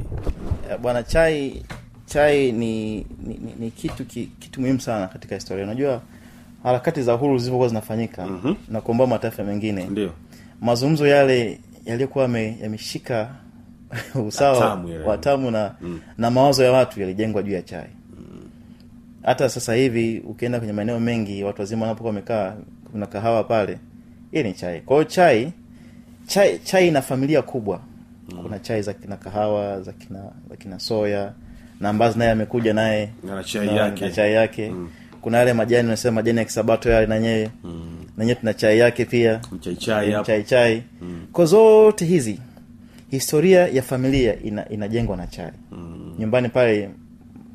Eh, 0.70 0.78
bwana 0.80 1.02
chai 1.02 1.62
chai 2.06 2.52
ni 2.52 2.94
ni, 2.96 3.06
ni, 3.34 3.54
ni 3.58 3.70
kitu 3.70 4.04
ki, 4.04 4.28
kitu 4.38 4.60
muhimu 4.60 4.80
sana 4.80 5.06
katika 5.08 5.34
historia. 5.34 5.64
Unajua 5.64 6.02
harakati 6.62 7.02
za 7.02 7.14
uhuru 7.14 7.38
zilivyokuwa 7.38 7.68
zinafanyika 7.68 8.26
mm-hmm. 8.26 8.56
na 8.68 8.80
kuombaa 8.80 9.06
mataifa 9.06 9.44
mengine 9.44 9.84
ndio. 9.84 10.10
mazungumzo 10.60 11.06
yale 11.06 11.60
yaliyokuwa 11.84 12.24
yameshika 12.62 13.30
usawa 14.28 14.58
Watamu 14.58 14.88
tamu 14.88 15.08
watamu 15.08 15.50
na 15.50 15.74
na 16.18 16.30
mawazo 16.30 16.64
ya 16.64 16.72
watu 16.72 17.00
yalijengwa 17.00 17.42
juu 17.42 17.52
ya 17.52 17.62
chai 17.62 17.88
hata 19.26 19.48
sasa 19.48 19.74
hivi 19.74 20.22
ukienda 20.28 20.58
kwenye 20.58 20.72
maeneo 20.72 21.00
mengi 21.00 21.44
watu 21.44 21.60
wazima 21.62 21.82
wanapokuwa 21.82 22.08
wamekaa 22.10 22.54
kuna 22.92 23.06
kahawa 23.06 23.44
pale 23.44 23.78
hii 24.32 24.42
ni 24.42 24.52
chai. 24.52 24.80
Kwao 24.80 25.04
chai 25.04 25.52
chai 26.26 26.58
chai 26.58 26.88
ina 26.88 27.02
familia 27.02 27.42
kubwa. 27.42 27.80
Kuna 28.42 28.58
chai 28.58 28.82
za 28.82 28.92
kina 28.92 29.16
kahawa 29.16 29.82
za 29.82 29.92
kina 29.92 30.22
za 30.50 30.56
kina 30.56 30.78
soya 30.78 31.32
na 31.80 31.88
ambazo 31.88 32.18
naye 32.18 32.30
amekuja 32.30 32.74
naye. 32.74 33.08
Na 33.24 33.44
chai 33.44 33.66
na- 33.66 33.72
yake. 33.72 34.04
na 34.04 34.10
chai 34.10 34.32
yake. 34.34 34.72
Kuna 35.20 35.38
yale 35.38 35.52
majani 35.52 35.88
unasema 35.88 36.14
majani 36.14 36.38
ya 36.38 36.44
kisabato 36.44 36.90
yale 36.90 37.06
nanyewe 37.06 37.50
mm. 37.64 38.04
nanyewe 38.16 38.34
tuna 38.34 38.54
chai 38.54 38.78
yake 38.78 39.04
pia. 39.04 39.40
Mchaichai 39.52 40.12
hapo. 40.12 40.42
chai. 40.42 40.82
Mm. 41.02 41.26
kwa 41.32 41.44
zote 41.44 42.04
hizi 42.04 42.40
historia 43.10 43.66
ya 43.68 43.82
familia 43.82 44.42
ina, 44.42 44.68
inajengwa 44.68 45.16
na 45.16 45.26
chai. 45.26 45.52
Mm. 45.72 46.14
nyumbani 46.18 46.48
pale 46.48 46.90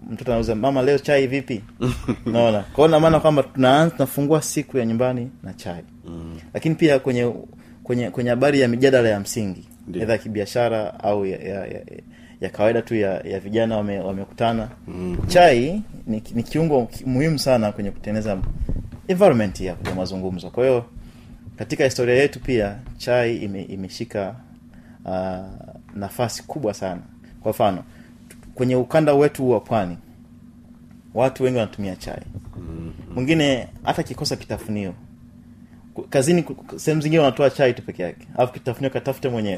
mtoto 0.09 0.31
anauza 0.31 0.55
mama 0.55 0.81
leo 0.81 0.97
chai 0.99 1.27
vipi? 1.27 1.61
Naona 2.25 2.59
kwao 2.63 2.87
na 2.87 2.99
maana 2.99 3.19
kwamba 3.19 3.43
tunaanza 3.43 3.95
tunafungua 3.95 4.41
siku 4.41 4.77
ya 4.77 4.85
nyumbani 4.85 5.31
na 5.43 5.53
chai. 5.53 5.83
Mm. 6.07 6.37
lakini 6.53 6.75
pia 6.75 6.99
kwenye 6.99 7.33
kwenye 7.83 8.09
kwenye 8.09 8.29
habari 8.29 8.59
ya 8.61 8.67
mijadala 8.67 9.09
ya 9.09 9.19
msingi 9.19 9.67
edha 9.93 10.11
ya 10.13 10.17
kibiashara 10.19 10.99
au 11.03 11.25
ya, 11.25 11.37
ya, 11.37 11.65
ya, 11.67 11.81
ya 12.41 12.49
kawaida 12.49 12.81
tu 12.81 12.95
ya, 12.95 13.19
ya 13.21 13.39
vijana 13.39 13.77
wame- 13.77 13.99
wamekutana. 13.99 14.69
Mm. 14.87 15.17
chai 15.27 15.81
ni, 16.07 16.23
ni 16.35 16.43
kiungo 16.43 16.85
ki- 16.85 17.05
muhimu 17.05 17.39
sana 17.39 17.71
kwenye 17.71 17.91
kutengeneza 17.91 18.37
environment 19.07 19.61
ya, 19.61 19.75
ya 19.85 19.95
mazungumzo. 19.95 20.49
Kwa 20.49 20.65
hiyo 20.65 20.85
katika 21.57 21.83
historia 21.83 22.15
yetu 22.15 22.39
pia 22.39 22.75
chai 22.97 23.37
ime, 23.37 23.61
imeshika 23.61 24.35
uh, 25.05 25.37
nafasi 25.95 26.43
kubwa 26.43 26.73
sana. 26.73 27.01
Kwa 27.41 27.51
mfano 27.51 27.83
kwenye 28.61 28.75
ukanda 28.75 29.13
wetu 29.13 29.49
wa 29.49 29.59
pwani 29.59 29.97
watu 31.13 31.43
wengi 31.43 31.57
wanatumia 31.57 31.95
chai. 31.95 32.21
Mwingine 33.15 33.67
hata 33.83 34.03
kikosa 34.03 34.35
kitafunio 34.35 34.93
kazini 36.09 36.45
sehemu 36.75 37.01
zingine 37.01 37.19
wanatoa 37.21 37.49
chai 37.49 37.73
tu 37.73 37.81
peke 37.81 38.03
yake 38.03 38.27
alafu 38.37 38.53
kitafunio 38.53 38.89
katafute 38.89 39.29
mwenyewe. 39.29 39.57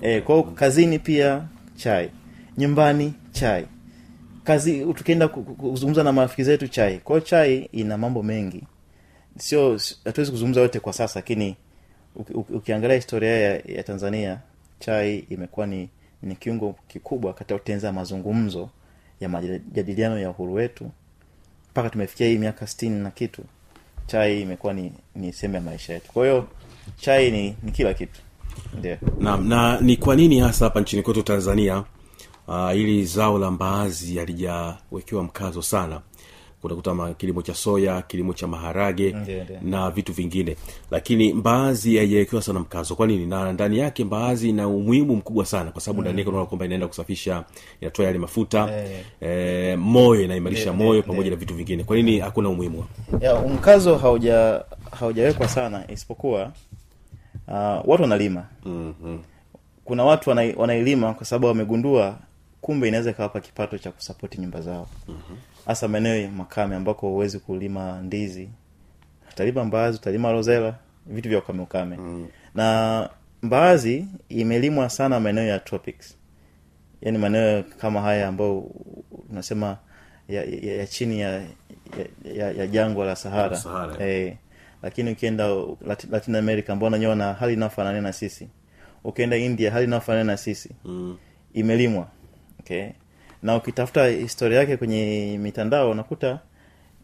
E, 0.00 0.20
kwao 0.20 0.42
kazini 0.42 0.98
pia 0.98 1.44
chai 1.76 2.10
nyumbani 2.58 3.14
chai. 3.32 3.66
Kazi 4.44 4.84
tukienda 4.94 5.28
ku- 5.28 5.42
ku- 5.42 5.54
kuzungumza 5.54 6.02
na 6.04 6.12
marafiki 6.12 6.44
zetu 6.44 6.68
chai. 6.68 6.98
Kwao 6.98 7.20
chai 7.20 7.58
ina 7.72 7.98
mambo 7.98 8.22
mengi. 8.22 8.62
Sio 9.38 9.78
hatuwezi 10.04 10.30
kuzungumza 10.30 10.60
yote 10.60 10.80
kwa 10.80 10.92
sasa 10.92 11.18
lakini 11.20 11.56
uki- 12.16 12.32
uki- 12.32 12.52
ukiangalia 12.52 12.96
historia 12.96 13.38
ya, 13.38 13.62
ya 13.66 13.82
tanzania 13.82 14.38
chai 14.78 15.18
imekuwa 15.18 15.66
ni, 15.66 15.88
ni 16.22 16.36
kiungo 16.36 16.74
kikubwa 16.88 17.32
katika 17.32 17.58
kutengeneza 17.58 17.92
mazungumzo 17.92 18.68
ya 19.20 19.28
majadiliano 19.28 20.18
ya 20.18 20.30
uhuru 20.30 20.54
wetu. 20.54 20.90
Mpaka 21.70 21.90
tumefikia 21.90 22.26
hii 22.26 22.38
miaka 22.38 22.66
sitini 22.66 23.00
na 23.00 23.10
kitu 23.10 23.42
chai 24.06 24.42
imekuwa 24.42 24.72
ni, 24.74 24.92
ni 25.14 25.32
sehemu 25.32 25.54
ya 25.54 25.60
maisha 25.60 25.92
yetu. 25.94 26.12
Kwa 26.12 26.24
hiyo 26.26 26.48
chai 27.00 27.30
ni, 27.30 27.56
ni 27.62 27.72
kila 27.72 27.94
kitu. 27.94 28.20
Naam, 29.20 29.48
na 29.48 29.80
ni 29.80 29.96
kwa 29.96 30.16
nini 30.16 30.40
hasa 30.40 30.64
hapa 30.64 30.80
nchini 30.80 31.02
kwetu 31.02 31.22
tanzania 31.22 31.84
uh, 32.48 32.76
ili 32.76 33.04
zao 33.04 33.38
la 33.38 33.50
mbaazi 33.50 34.18
halijawekewa 34.18 35.22
mkazo 35.22 35.62
sana 35.62 36.00
kunakuta 36.62 37.14
kilimo 37.14 37.42
cha 37.42 37.54
soya 37.54 38.02
kilimo 38.02 38.32
cha 38.32 38.46
maharage 38.46 39.12
Ndiyo, 39.12 39.44
ndiyo. 39.44 39.58
na 39.62 39.90
vitu 39.90 40.12
vingine. 40.12 40.56
Lakini 40.90 41.32
mbaazi 41.32 41.96
haijawekewa 41.96 42.42
sana 42.42 42.60
mkazo. 42.60 42.94
Kwa 42.94 43.06
nini? 43.06 43.26
Na 43.26 43.52
ndani 43.52 43.78
yake 43.78 44.04
mbaazi 44.04 44.48
ina 44.48 44.68
umuhimu 44.68 45.16
mkubwa 45.16 45.44
sana 45.46 45.70
kwa 45.70 45.80
sababu 45.80 46.02
ndani 46.02 46.18
yake 46.18 46.28
unaona 46.30 46.46
kwamba 46.46 46.64
inaenda 46.64 46.88
kusafisha 46.88 47.44
inatoa 47.80 48.04
yale 48.06 48.18
mafuta 48.18 48.70
Eh. 48.72 49.04
eh, 49.20 49.78
moyo 49.78 50.22
inaimarisha 50.22 50.72
moyo 50.72 51.02
pamoja 51.02 51.30
na 51.30 51.36
vitu 51.36 51.54
vingine. 51.54 51.84
Kwa 51.84 51.96
nini? 51.96 52.18
Hakuna 52.18 52.48
umuhimu. 52.48 52.84
Ya 53.20 53.40
mkazo 53.40 53.96
hauja 53.96 54.64
haujawekwa 54.90 55.48
sana 55.48 55.84
isipokuwa 55.92 56.52
uh, 57.48 57.54
watu 57.88 58.02
wanalima. 58.02 58.44
Mm-hmm. 58.64 59.18
kuna 59.84 60.04
watu 60.04 60.30
wanailima 60.56 61.14
kwa 61.14 61.26
sababu 61.26 61.46
wamegundua 61.46 62.18
kumbe 62.60 62.88
inaweza 62.88 63.10
ikawapa 63.10 63.40
kipato 63.40 63.78
cha 63.78 63.90
kusapoti 63.92 64.40
nyumba 64.40 64.60
zao 64.60 64.86
hasa 65.68 65.88
maeneo 65.88 66.16
ya 66.16 66.30
makame 66.30 66.76
ambako 66.76 67.08
huwezi 67.08 67.38
kulima 67.38 68.02
ndizi. 68.02 68.48
Utalima 69.32 69.64
mbaazi 69.64 69.98
utalima 69.98 70.32
rozela 70.32 70.74
vitu 71.06 71.28
vya 71.28 71.38
ukame 71.38 71.62
ukame. 71.62 71.96
Mm. 71.96 72.28
na 72.54 73.10
mbaazi 73.42 74.04
imelimwa 74.28 74.90
sana 74.90 75.20
maeneo 75.20 75.44
ya 75.44 75.58
tropics. 75.58 76.16
Yaani 77.00 77.18
maeneo 77.18 77.62
kama 77.62 78.00
haya 78.00 78.28
ambayo 78.28 78.58
unasema 79.30 79.76
ya, 80.28 80.44
ya, 80.44 80.74
ya 80.76 80.86
chini 80.86 81.20
ya, 81.20 81.30
ya, 81.32 81.42
ya, 82.34 82.50
ya 82.52 82.66
jangwa 82.66 83.06
la 83.06 83.16
sahara, 83.16 83.56
Sahara. 83.56 84.06
Eh, 84.06 84.36
lakini 84.82 85.10
ukienda 85.10 85.48
Latin, 85.86 86.10
Latin 86.10 86.34
America 86.34 86.70
ambao 86.70 86.90
nanyewa 86.90 87.14
na 87.16 87.32
hali 87.32 87.52
inayofanania 87.52 88.00
na 88.00 88.12
sisi. 88.12 88.48
Ukienda 89.04 89.36
india 89.36 89.70
hali 89.72 89.84
inayofanania 89.86 90.24
na 90.24 90.36
sisi. 90.36 90.70
Mm. 90.84 91.18
imelimwa. 91.52 92.08
Okay 92.60 92.90
na 93.42 93.56
ukitafuta 93.56 94.06
historia 94.06 94.58
yake 94.58 94.76
kwenye 94.76 95.38
mitandao 95.42 95.90
unakuta 95.90 96.38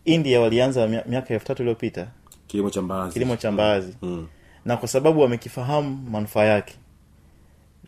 india 0.05 0.41
walianza 0.41 0.87
miaka 1.07 1.35
elfu 1.35 1.47
tatu 1.47 1.63
iliyopita. 1.63 2.07
Kilimo 2.47 2.71
cha 2.71 2.83
mbaazi. 2.83 3.13
Kilimo 3.13 3.37
cha 3.37 3.53
mbaazi. 3.53 3.97
Mm. 4.03 4.27
na 4.65 4.77
kwa 4.77 4.89
sababu 4.89 5.21
wamekifahamu 5.21 5.97
manufaa 6.11 6.45
yake. 6.45 6.75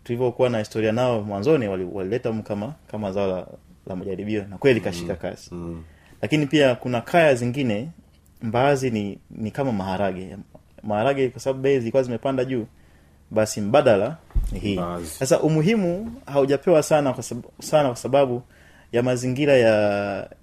Tulivyokuwa 0.04 0.48
na 0.50 0.58
historia 0.58 0.92
nao 0.92 1.22
mwanzoni 1.22 1.68
wali- 1.68 1.84
walileta 1.92 2.30
wali 2.30 2.42
kama 2.42 2.74
kama 2.90 3.12
zao 3.12 3.26
la, 3.28 3.46
la 3.86 3.96
majaribio 3.96 4.44
na 4.50 4.58
kweli 4.58 4.80
kashika 4.80 5.14
kasi. 5.14 5.54
Mm. 5.54 5.82
lakini 6.22 6.46
pia 6.46 6.74
kuna 6.74 7.00
kaya 7.00 7.34
zingine 7.34 7.88
mbaazi 8.42 8.90
ni 8.90 9.18
ni 9.30 9.50
kama 9.50 9.72
maharage. 9.72 10.36
Maharage 10.82 11.28
kwa 11.28 11.40
sababu 11.40 11.60
bei 11.62 11.78
zilikuwa 11.78 12.02
zimepanda 12.02 12.44
juu 12.44 12.66
basi 13.30 13.60
mbadala 13.60 14.16
ni 14.52 14.58
hii 14.58 14.76
sasa 15.18 15.40
umuhimu 15.40 16.12
haujapewa 16.26 16.82
sana 16.82 17.12
kwa 17.12 17.22
sababu, 17.22 17.50
sana 17.60 17.88
kwa 17.88 17.96
sababu 17.96 18.42
ya 18.92 19.02
mazingira 19.02 19.52
ya 19.56 19.74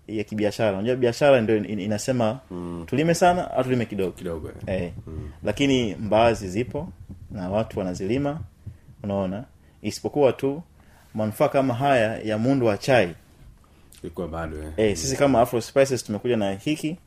ya 0.08 0.24
kibiashara 0.24 0.74
unajua 0.78 0.96
biashara 0.96 1.42
ndio 1.42 1.58
in- 1.58 1.80
inasema 1.80 2.40
mm. 2.52 2.84
tulime 2.88 3.14
sana 3.14 3.52
au 3.52 3.64
tulime 3.64 3.86
kidogo 3.86 4.12
kidogo 4.12 4.52
eh. 4.68 4.92
mm. 5.08 5.32
lakini 5.44 5.96
mbaazi 5.96 6.48
zipo 6.50 6.90
na 7.32 7.50
watu 7.50 7.80
wanazilima 7.80 8.40
unaona 9.04 9.44
isipokuwa 9.82 10.34
tu 10.34 10.62
manufaa 11.14 11.48
kama 11.50 11.74
haya 11.74 12.20
ya 12.20 12.38
muundo 12.38 12.66
wa 12.66 12.78
chai 12.78 13.16
ilikuwa 14.04 14.28
bado 14.28 14.58
eh. 14.64 14.72
eh, 14.78 14.98
sisi 14.98 15.18
kama 15.18 15.42
Afro 15.42 15.62
Spices 15.62 16.04
tumekuja 16.04 16.38
na 16.38 16.52
hiki 16.54 16.98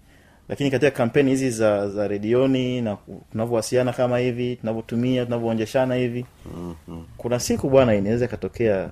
lakini 0.49 0.71
katika 0.71 0.91
kampeni 0.91 1.31
hizi 1.31 1.51
za 1.51 1.89
za 1.89 2.09
redioni 2.09 2.81
na 2.81 2.97
tunavyowasiliana 3.33 3.93
kama 3.93 4.19
hivi 4.19 4.57
tunavyotumia 4.57 5.25
tunavyoonjeshana 5.25 5.95
hivi 5.95 6.27
mm-hmm. 6.57 7.07
kuna 7.17 7.41
siku 7.41 7.71
bwana 7.71 7.95
inaweza 7.95 8.25
ikatokea 8.25 8.91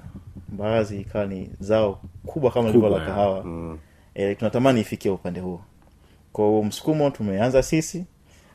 mbaazi 0.49 1.01
ikawa 1.01 1.27
ni 1.27 1.51
zao 1.61 2.01
kubwa 2.27 2.51
kama 2.51 2.69
lilivyo 2.69 2.89
la 2.89 3.07
kahawa 3.07 3.45
mm. 3.45 3.79
e, 4.15 4.35
tunatamani 4.35 4.81
ifikie 4.81 5.11
upande 5.11 5.41
huo 5.41 5.61
kwao 6.33 6.63
msukumo 6.63 7.11
tumeanza 7.11 7.63
sisi 7.63 8.05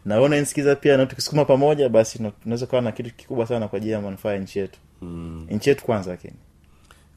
na 0.06 0.20
wewe 0.20 0.76
pia 0.82 0.98
na 0.98 1.06
tukisukuma 1.06 1.46
pamoja 1.46 1.90
basi 1.90 2.20
tunaweza 2.44 2.66
kuwa 2.66 2.82
na 2.82 2.92
kitu 2.92 3.14
kikubwa 3.16 3.48
sana 3.48 3.68
kwa 3.68 3.78
ajili 3.78 3.92
ya 3.92 4.02
manufaa 4.02 4.32
ya 4.34 4.40
nchi 4.40 4.60
yetu 4.60 4.80
Mm. 5.02 5.48
nchi 5.50 5.70
yetu 5.70 5.86
kwanza 5.86 6.12
lakini 6.12 6.34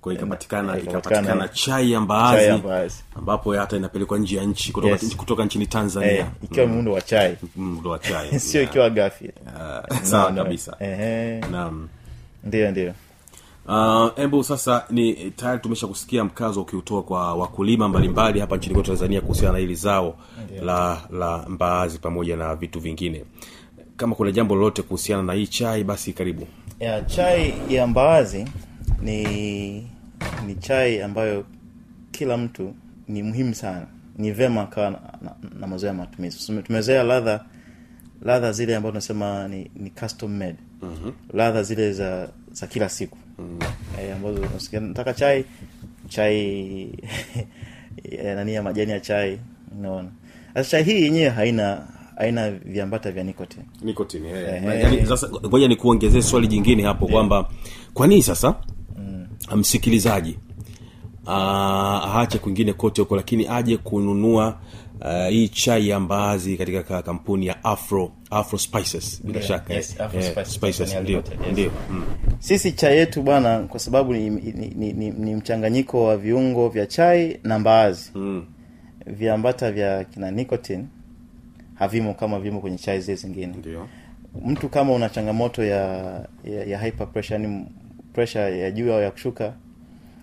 kwa 0.02 0.14
ikapatikana 0.14 0.76
Eh, 0.76 0.82
ikapatikana 0.84 1.48
chai 1.48 1.92
ya 1.92 2.00
mbaazi 2.00 2.62
ambapo 3.16 3.52
hata 3.52 3.76
inapelekwa 3.76 4.18
nje 4.18 4.36
ya 4.36 4.44
nchi 4.44 4.72
kutoka, 4.72 4.92
Yes. 4.92 5.16
kutoka 5.16 5.44
nchini 5.44 5.66
tanzania. 5.66 6.10
eh, 6.12 6.26
ikiwa 6.44 6.66
muundo 6.66 6.92
wa 6.92 7.00
chai. 7.00 7.36
Muundo 7.56 7.90
wa 7.90 7.98
chai. 7.98 8.38
Sio 8.40 8.60
Yeah. 8.60 8.70
ikiwa 8.72 8.90
gafi 8.90 9.30
Ah, 9.60 9.82
sawa 10.04 10.30
No, 10.30 10.36
no. 10.36 10.42
kabisa. 10.44 10.76
Naam. 11.50 11.88
Ndio 12.44 12.70
ndio. 12.70 12.94
Uh, 13.66 14.42
sasa 14.42 14.84
ni 14.90 15.30
tayari 15.30 15.60
tumesha 15.60 15.86
kusikia 15.86 16.24
mkazo 16.24 16.62
ukiutoa 16.62 17.02
kwa 17.02 17.34
wakulima 17.34 17.88
mbalimbali 17.88 18.40
hapa 18.40 18.56
nchini 18.56 18.74
kwetu 18.74 18.90
tanzania 18.90 19.20
kuhusiana 19.20 19.52
na 19.52 19.58
hili 19.58 19.74
zao 19.74 20.16
la 20.62 21.00
la 21.10 21.44
mbaazi 21.48 21.98
pamoja 21.98 22.36
na 22.36 22.54
vitu 22.56 22.80
vingine. 22.80 23.24
Kama 23.96 24.14
kuna 24.14 24.32
jambo 24.32 24.54
lolote 24.54 24.82
kuhusiana 24.82 25.22
na 25.22 25.32
hii 25.32 25.46
chai 25.46 25.84
basi 25.84 26.12
karibu. 26.12 26.46
Ya 26.80 27.02
chai 27.02 27.54
ya 27.68 27.86
mbaazi 27.86 28.46
ni 29.02 29.22
ni 30.46 30.54
chai 30.60 31.02
ambayo 31.02 31.44
kila 32.10 32.36
mtu 32.36 32.74
ni 33.08 33.22
muhimu 33.22 33.54
sana 33.54 33.86
ni 34.18 34.30
vema 34.32 34.66
kawa 34.66 34.90
na, 34.90 34.98
na, 35.22 35.34
na 35.60 35.66
mazoea 35.66 35.92
ya 35.92 35.98
matumizi 35.98 36.62
tumezoea 36.62 37.02
ladha 37.02 37.44
ladha 38.22 38.52
zile 38.52 38.76
ambazo 38.76 38.90
tunasema 38.90 39.48
ni, 39.48 39.70
ni 39.76 39.90
custom 39.90 40.38
made 40.38 40.56
mm-hmm. 40.82 41.12
ladha 41.32 41.62
zile 41.62 41.92
za 41.92 42.28
za 42.52 42.66
kila 42.66 42.88
siku 42.88 43.18
mm-hmm. 43.38 44.04
e, 44.04 44.12
ambazo 44.12 44.40
nataka 44.80 45.14
chai 45.14 45.44
chai 46.08 46.98
nani 48.36 48.54
ya 48.54 48.62
majani 48.62 48.90
ya 48.90 49.00
chai 49.00 49.38
unaona 49.78 50.08
sasa 50.54 50.70
chai 50.70 50.84
hii 50.84 51.02
yenyewe 51.02 51.28
haina 51.28 51.86
haina 52.16 52.50
viambata 52.50 53.12
vya 53.12 53.24
nicotine 53.24 53.64
nicotine 53.82 54.28
yeah. 54.28 54.64
Eh, 54.64 54.64
eh. 54.64 54.82
yani, 54.82 55.06
sasa 55.06 55.28
ngoja 55.28 55.68
nikuongezee 55.68 56.22
swali 56.22 56.46
jingine 56.46 56.82
hapo 56.82 57.06
kwamba 57.06 57.48
kwa 57.94 58.06
nini 58.06 58.22
sasa 58.22 58.54
msikilizaji 59.56 60.38
ah, 61.26 62.00
aache 62.04 62.38
kwingine 62.38 62.72
kote 62.72 63.00
huko 63.02 63.16
lakini 63.16 63.46
aje 63.48 63.76
kununua 63.76 64.58
uh, 65.00 65.28
hii 65.28 65.48
chai 65.48 65.88
ya 65.88 66.00
mbaazi 66.00 66.56
katika 66.56 67.02
kampuni 67.02 67.46
ya 67.46 67.64
afro 67.64 68.12
afro 68.30 68.58
spices 68.58 69.20
bila 69.24 69.38
Yeah, 69.38 69.48
shaka 69.48 69.74
yes, 69.74 70.00
Afro 70.00 70.20
eh, 70.20 70.26
Spices 70.32 70.54
spices 70.54 70.94
ndio 71.02 71.16
yes. 71.16 71.24
ndio 71.52 71.70
mm. 71.90 72.04
sisi 72.38 72.72
chai 72.72 72.96
yetu 72.96 73.22
bwana 73.22 73.58
kwa 73.58 73.80
sababu 73.80 74.12
ni, 74.14 74.30
ni, 74.30 74.52
ni, 74.76 74.92
ni, 74.92 75.10
ni 75.10 75.34
mchanganyiko 75.34 76.04
wa 76.04 76.16
viungo 76.16 76.68
vya 76.68 76.86
chai 76.86 77.40
na 77.42 77.58
mbaazi 77.58 78.10
Mm. 78.14 78.44
viambata 79.06 79.72
vya 79.72 80.04
kina 80.04 80.30
nicotine 80.30 80.84
havimo 81.74 82.14
kama 82.14 82.40
vimo 82.40 82.60
kwenye 82.60 82.78
chai 82.78 83.00
zile 83.00 83.16
zingine 83.16 83.46
ndio 83.58 83.88
mtu 84.44 84.68
kama 84.68 84.92
una 84.92 85.08
changamoto 85.08 85.64
ya 85.64 85.86
ya, 86.44 86.64
ya 86.66 86.78
hyper 86.78 87.06
pressure 87.12 87.42
yani 87.42 87.66
pressure 88.12 88.58
ya 88.58 88.70
juu 88.70 88.92
au 88.92 89.02
ya 89.02 89.10
kushuka 89.10 89.52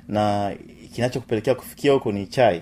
na 0.07 0.53
kinachokupelekea 0.95 1.55
kufikia 1.55 1.91
huko 1.93 2.11
ni 2.11 2.27
chai. 2.27 2.61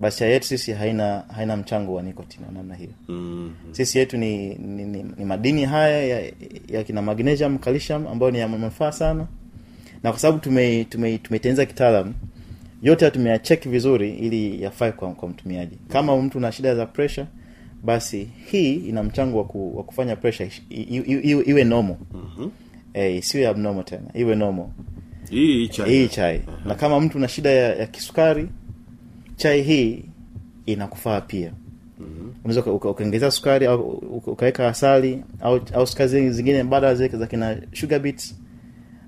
Basi 0.00 0.18
chai 0.18 0.30
yetu 0.32 0.46
sisi 0.46 0.72
haina 0.72 1.24
haina 1.36 1.56
mchango 1.56 1.94
wa 1.94 2.02
nicotine 2.02 2.46
wa 2.46 2.52
namna 2.52 2.74
hiyo. 2.74 2.90
Mm. 3.08 3.52
sisi 3.72 3.98
yetu 3.98 4.16
ni, 4.16 4.54
ni, 4.54 4.84
ni, 4.84 5.04
ni 5.16 5.24
madini 5.24 5.64
haya 5.64 6.02
ya, 6.04 6.32
ya 6.68 6.84
kina 6.84 7.02
magnesium 7.02 7.58
calcium 7.58 8.06
ambayo 8.06 8.32
ni 8.32 8.38
ya 8.38 8.48
manufaa 8.48 8.92
sana. 8.92 9.26
Na 10.02 10.10
kwa 10.10 10.18
sababu 10.20 10.38
tume 10.38 10.84
tume 10.84 11.18
tumetengeneza 11.18 11.66
kitaalam 11.66 12.14
yote 12.82 13.10
tumeyacheki 13.10 13.68
vizuri 13.68 14.14
ili 14.14 14.62
yafae 14.62 14.92
kwa, 14.92 15.12
kwa 15.12 15.28
mtumiaji. 15.28 15.76
Kama 15.88 16.16
mtu 16.22 16.40
na 16.40 16.52
shida 16.52 16.74
za 16.74 16.86
pressure 16.86 17.26
basi 17.82 18.28
hii 18.50 18.74
ina 18.74 19.02
mchango 19.02 19.38
wa, 19.38 19.44
ku, 19.44 19.76
wa 19.76 19.84
kufanya 19.84 20.16
pressure 20.16 20.50
iwe, 20.70 21.42
iwe 21.46 21.64
normal. 21.64 21.96
Mhm. 22.14 22.48
Eh, 22.94 23.16
isiwe 23.16 23.48
abnormal 23.48 23.84
tena. 23.84 24.02
Iwe 24.14 24.34
normal. 24.34 24.66
Hii 25.30 25.68
chai. 25.68 25.90
Hii 25.90 26.08
chai. 26.08 26.40
Na 26.64 26.74
kama 26.74 27.00
mtu 27.00 27.18
na 27.18 27.28
shida 27.28 27.50
ya, 27.50 27.74
ya 27.76 27.86
kisukari 27.86 28.48
chai 29.36 29.62
hii 29.62 30.04
inakufaa 30.66 31.20
pia. 31.20 31.52
Unaweza 32.44 32.60
uka- 32.60 32.72
uka- 32.72 32.90
ukaongezea 32.90 33.30
sukari 33.30 33.66
au 33.66 33.80
ukaweka 34.26 34.68
asali 34.68 35.22
au, 35.40 35.60
au 35.74 35.86
sukari 35.86 36.30
zingine 36.30 36.64
badala 36.64 36.94
zake 36.94 37.16
za 37.16 37.26
kina 37.26 37.56
sugar 37.72 38.00
beets 38.00 38.36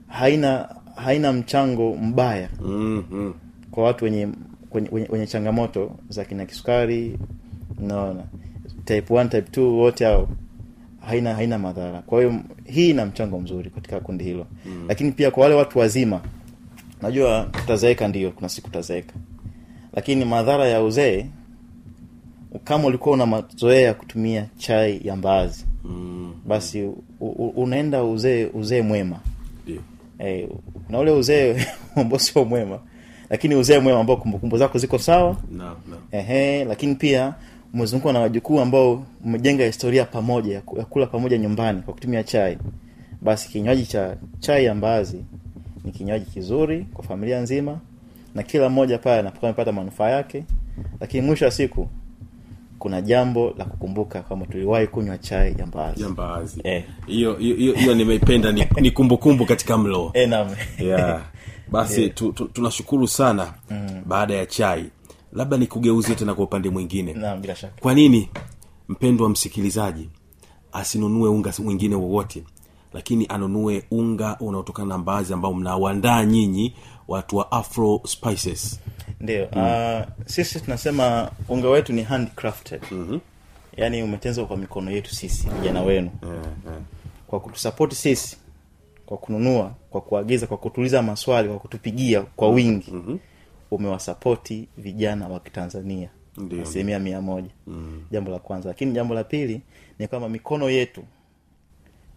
haina 0.08 0.68
haina 0.96 1.32
mchango 1.32 1.94
mbaya 1.94 2.48
mm-hmm. 2.60 3.34
kwa 3.70 3.84
watu 3.84 4.04
wenye 4.04 4.28
wenye, 4.72 4.88
wenye, 4.92 5.06
wenye 5.10 5.26
changamoto 5.26 5.96
za 6.08 6.24
kina 6.24 6.46
kisukari 6.46 7.18
naona 7.80 8.22
type 8.84 9.14
1 9.14 9.28
type 9.28 9.60
2 9.60 9.64
wote 9.64 10.04
hao 10.04 10.28
haina 11.06 11.34
haina 11.34 11.58
madhara 11.58 12.02
kwa 12.02 12.18
hiyo 12.18 12.34
hii 12.64 12.90
ina 12.90 13.06
mchango 13.06 13.40
mzuri 13.40 13.70
katika 13.70 14.00
kundi 14.00 14.24
hilo 14.24 14.46
mm. 14.66 14.84
lakini 14.88 15.12
pia 15.12 15.30
kwa 15.30 15.42
wale 15.42 15.54
watu 15.54 15.78
wazima 15.78 16.20
najua 17.02 17.48
tutazeeka 17.52 18.08
ndio 18.08 18.30
kuna 18.30 18.48
siku 18.48 18.66
tutazeeka 18.68 19.14
lakini 19.92 20.24
madhara 20.24 20.66
ya 20.66 20.82
uzee 20.82 21.26
kama 22.64 22.84
ulikuwa 22.86 23.14
una 23.14 23.26
mazoea 23.26 23.80
ya 23.80 23.94
kutumia 23.94 24.46
chai 24.56 25.00
ya 25.04 25.16
mbaazi 25.16 25.64
Mm. 25.84 26.34
basi 26.46 26.82
u, 26.82 27.02
u, 27.20 27.48
unaenda 27.56 28.04
uzee 28.04 28.46
uzee 28.54 28.82
mwema 28.82 29.20
yeah. 29.66 29.82
eh, 30.18 30.48
na 30.88 30.98
ule 30.98 31.10
uzee 31.10 31.66
ambao 31.96 32.18
sio 32.18 32.44
mwema 32.44 32.78
lakini 33.30 33.54
uzee 33.54 33.78
mwema 33.78 34.00
ambao 34.00 34.16
kumbukumbu 34.16 34.58
zako 34.58 34.78
ziko 34.78 34.98
sawa 34.98 35.36
no, 35.52 35.64
no. 35.64 35.96
ehe 36.12 36.64
lakini 36.64 36.94
pia 36.94 37.34
umezungukwa 37.74 38.12
na 38.12 38.20
wajukuu 38.20 38.60
ambao 38.60 39.04
mmejenga 39.24 39.64
historia 39.66 40.04
pamoja 40.04 40.54
ya 40.54 40.60
kula 40.60 41.06
pamoja 41.06 41.38
nyumbani 41.38 41.82
kwa 41.82 41.94
kutumia 41.94 42.24
chai 42.24 42.58
basi 43.22 43.48
kinywaji 43.48 43.86
cha 43.86 44.16
chai 44.40 44.64
ya 44.64 44.74
mbaazi 44.74 45.24
ni 45.84 45.92
kinywaji 45.92 46.24
kizuri 46.26 46.86
kwa 46.94 47.04
familia 47.04 47.40
nzima 47.40 47.78
na 48.34 48.42
kila 48.42 48.68
mmoja 48.68 48.98
pale 48.98 49.18
anapokuwa 49.18 49.48
amepata 49.50 49.72
manufaa 49.72 50.10
yake 50.10 50.44
lakini 51.00 51.26
mwisho 51.26 51.44
wa 51.44 51.50
siku 51.50 51.88
kuna 52.78 53.00
jambo 53.00 53.54
la 53.58 53.64
kukumbuka 53.64 54.22
kwamba 54.22 54.46
tuliwahi 54.46 54.86
kunywa 54.86 55.18
chai 55.18 55.54
ya 55.58 55.66
mbaazi 55.66 56.60
Eh. 56.64 56.84
hiyo 57.06 57.34
hiyo 57.34 57.74
hiyo- 57.74 57.94
nimeipenda 57.94 58.52
ni, 58.52 58.66
ni 58.80 58.90
kumbukumbu 58.90 59.46
katika 59.46 59.78
mlo 59.78 60.10
Eh, 60.14 60.28
naam. 60.28 60.48
yeah. 60.78 61.22
basi 61.72 62.08
tu, 62.10 62.32
tu, 62.32 62.44
tunashukuru 62.44 63.08
sana 63.08 63.52
mm. 63.70 64.02
baada 64.06 64.34
ya 64.34 64.46
chai 64.46 64.84
labda 65.32 65.56
nikugeuzie 65.56 66.14
tena 66.14 66.34
kwa 66.34 66.44
upande 66.44 66.70
mwingine. 66.70 67.12
Na, 67.12 67.36
bila 67.36 67.54
shaka. 67.56 67.80
Kwa 67.80 67.94
nini 67.94 68.28
mpendwa 68.88 69.28
msikilizaji 69.28 70.08
asinunue 70.72 71.28
unga 71.28 71.52
mwingine 71.58 71.94
wowote 71.94 72.44
lakini 72.92 73.26
anunue 73.28 73.84
unga 73.90 74.36
unaotokana 74.40 74.88
na 74.88 74.98
mbaazi 74.98 75.32
ambao 75.32 75.54
mnauandaa 75.54 76.24
nyinyi 76.24 76.74
watu 77.08 77.36
wa 77.36 77.52
afro 77.52 78.00
spices? 78.06 78.80
Ndio 79.20 79.44
uh, 79.44 80.26
sisi 80.26 80.60
tunasema 80.60 81.30
unga 81.48 81.68
wetu 81.68 81.92
ni 81.92 82.02
handcrafted. 82.02 82.82
Mm-hmm. 82.90 83.20
yaani 83.76 84.02
umetenzwa 84.02 84.46
kwa 84.46 84.56
mikono 84.56 84.90
yetu 84.90 85.14
sisi 85.14 85.48
vijana 85.48 85.82
wenu. 85.82 86.10
Kwa 87.26 87.40
kutusapoti 87.40 87.94
sisi 87.96 88.36
kwa 89.06 89.16
kununua 89.18 89.74
kwa 89.90 90.00
kuagiza 90.00 90.46
kwa 90.46 90.56
kutuuliza 90.56 91.02
maswali 91.02 91.48
kwa 91.48 91.58
kutupigia 91.58 92.20
kwa 92.22 92.48
wingi. 92.48 92.90
Mm-hmm. 92.92 93.18
Umewasapoti 93.74 94.68
vijana 94.78 95.28
wa 95.28 95.40
kitanzania 95.40 96.08
asilimia 96.62 96.98
mia 96.98 97.20
moja 97.20 97.50
mm. 97.66 98.02
jambo 98.10 98.30
la 98.30 98.38
kwanza 98.38 98.68
lakini 98.68 98.92
jambo 98.92 99.14
la 99.14 99.24
pili 99.24 99.60
ni 99.98 100.08
kwamba 100.08 100.28
mikono 100.28 100.70
yetu 100.70 101.02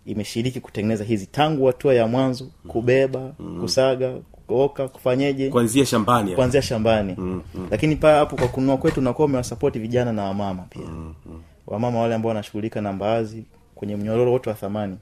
imeshiriki 0.05 0.59
kutengeneza 0.59 1.03
hizi 1.03 1.25
tangu 1.25 1.65
hatua 1.65 1.93
ya 1.93 2.07
mwanzo 2.07 2.47
kubeba 2.67 3.33
mm. 3.39 3.61
kusaga 3.61 4.13
kuoka 4.47 4.87
kufanyeje 4.87 5.49
kuanzia 5.49 5.85
shambani 5.85 6.29
ya. 6.29 6.35
kuanzia 6.35 6.61
shambani 6.61 7.15
mm, 7.17 7.41
mm. 7.55 7.67
lakini 7.71 7.95
paa 7.95 8.15
hapo 8.17 8.35
kwa 8.35 8.47
kununua 8.47 8.77
kwetu 8.77 8.99
unakuwa 8.99 9.25
umewasapoti 9.25 9.79
vijana 9.79 10.13
na 10.13 10.23
wamama 10.23 10.63
pia 10.69 10.85
mm, 10.87 11.13
mm. 11.25 11.41
wamama 11.67 11.99
wale 11.99 12.15
ambao 12.15 12.29
wanashughulika 12.29 12.81
na 12.81 12.93
mbaazi 12.93 13.43
kwenye 13.75 13.95
mnyororo 13.95 14.31
wote 14.31 14.49
wa 14.49 14.55
thamani 14.55 14.97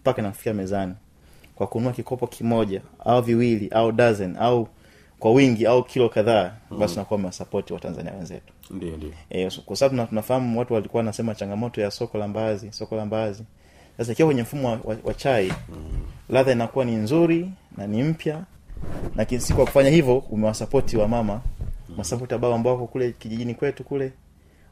mpaka 0.00 0.22
inafikia 0.22 0.54
mezani 0.54 0.94
kwa 1.54 1.66
kununua 1.66 1.92
kikopo 1.92 2.26
kimoja 2.26 2.80
au 3.04 3.22
viwili 3.22 3.68
au 3.68 3.92
dozen 3.92 4.36
au 4.38 4.68
kwa 5.22 5.32
wingi 5.32 5.66
au 5.66 5.84
kilo 5.84 6.08
kadhaa 6.08 6.52
basi 6.78 6.94
unakuwa 6.94 7.18
umewasapoti 7.18 7.72
watanzania 7.72 8.12
wenzetu. 8.12 8.52
Ndio 8.70 8.96
ndio. 8.96 9.10
E, 9.30 9.50
kwa 9.64 9.76
sababu 9.76 10.06
tunafahamu 10.06 10.58
watu 10.58 10.74
walikuwa 10.74 10.98
wanasema 11.00 11.34
changamoto 11.34 11.80
ya 11.80 11.90
soko 11.90 12.18
la 12.18 12.28
mbaazi 12.28 12.72
soko 12.72 12.96
la 12.96 13.06
mbaazi. 13.06 13.44
Sasa 13.96 14.12
ikiwa 14.12 14.26
kwenye 14.28 14.42
mfumo 14.42 14.68
wa, 14.68 14.78
wa, 14.84 14.96
wa 15.04 15.14
chai 15.14 15.46
mm. 15.68 15.76
ladha 16.28 16.52
inakuwa 16.52 16.84
ni 16.84 16.94
nzuri 16.94 17.50
na 17.76 17.86
ni 17.86 18.02
mpya 18.02 18.44
na 19.14 19.24
kinsi 19.24 19.54
kwa 19.54 19.64
kufanya 19.64 19.90
hivyo 19.90 20.18
umewasapoti 20.18 20.96
wamama 20.96 21.40
masapoti 21.96 22.34
ambao 22.34 22.54
ambao 22.54 22.72
wako 22.72 22.86
kule 22.86 23.12
kijijini 23.12 23.54
kwetu 23.54 23.84
kule 23.84 24.12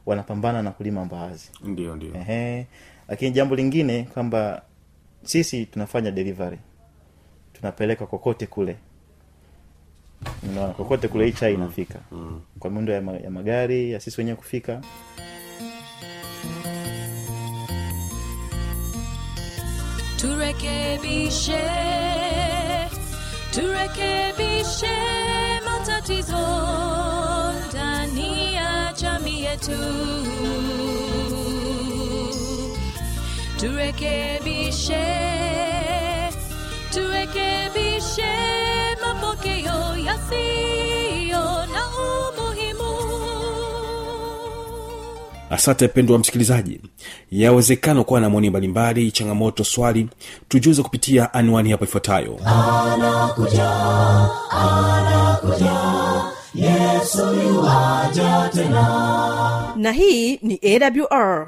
wanapambana 0.05 0.61
na 0.63 0.71
kulima 0.71 1.05
mbaazi. 1.05 1.49
Ndio 1.63 1.95
ndio. 1.95 2.15
Ehe. 2.15 2.65
lakini 3.07 3.31
jambo 3.31 3.55
lingine 3.55 4.03
kwamba 4.13 4.61
sisi 5.23 5.65
tunafanya 5.65 6.11
delivery. 6.11 6.57
Tunapeleka 7.53 8.05
kokote 8.05 8.45
kule 8.47 8.77
Kokote 10.77 11.07
kule 11.07 11.25
hii 11.25 11.31
chai 11.31 11.53
inafika. 11.53 11.99
Kwa 12.59 12.69
miundo 12.69 12.93
ya, 12.93 13.01
ma, 13.01 13.11
ya 13.11 13.29
magari 13.31 13.91
ya 13.91 13.99
sisi 13.99 14.21
wenyewe 14.21 14.37
kufika. 14.37 14.81
Turekebishe 20.17 21.61
turekebishe 23.51 24.97
matatizo 25.65 26.47
ndani 27.69 28.53
ya 28.55 28.93
jamii 29.01 29.41
yetu. 29.43 29.81
Turekebishe 33.59 35.05
turekebishe 36.93 38.50
yasiyo 40.11 41.39
na 41.73 41.83
umuhimu. 41.87 42.91
Asante 45.49 45.85
mpendwa 45.87 46.19
msikilizaji. 46.19 46.81
Yawezekana 47.31 48.03
kuwa 48.03 48.21
na 48.21 48.29
maoni 48.29 48.49
mbalimbali 48.49 49.11
changamoto 49.11 49.63
swali 49.63 50.07
tujuze 50.47 50.83
kupitia 50.83 51.33
anwani 51.33 51.71
hapo 51.71 51.83
ifuatayo. 51.85 52.39
Yesoja 56.55 58.49
tena. 58.53 59.73
Na 59.75 59.91
hii 59.91 60.37
ni 60.41 60.59
awr 60.63 61.47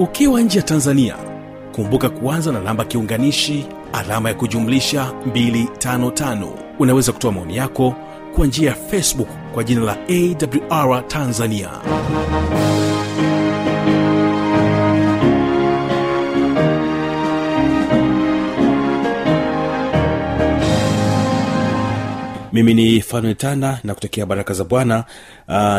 ukiwa 0.00 0.40
nje 0.40 0.58
ya 0.58 0.64
tanzania 0.64 1.16
kumbuka 1.74 2.08
kuanza 2.10 2.52
na 2.52 2.60
namba 2.60 2.84
kiunganishi 2.84 3.66
alama 3.92 4.28
ya 4.28 4.34
kujumlisha 4.34 5.12
255 5.28 6.48
unaweza 6.78 7.12
kutoa 7.12 7.32
maoni 7.32 7.56
yako 7.56 7.94
kwa 8.36 8.46
njia 8.46 8.68
ya 8.70 8.76
facebook 8.76 9.28
kwa 9.54 9.64
jina 9.64 9.80
la 9.80 9.96
awr 10.70 11.08
tanzania. 11.08 11.68
Mimi 22.52 22.74
ni 22.74 23.00
fanuetanda 23.00 23.80
na 23.84 23.94
kutekea 23.94 24.26
baraka 24.26 24.54
za 24.54 24.64
bwana 24.64 25.04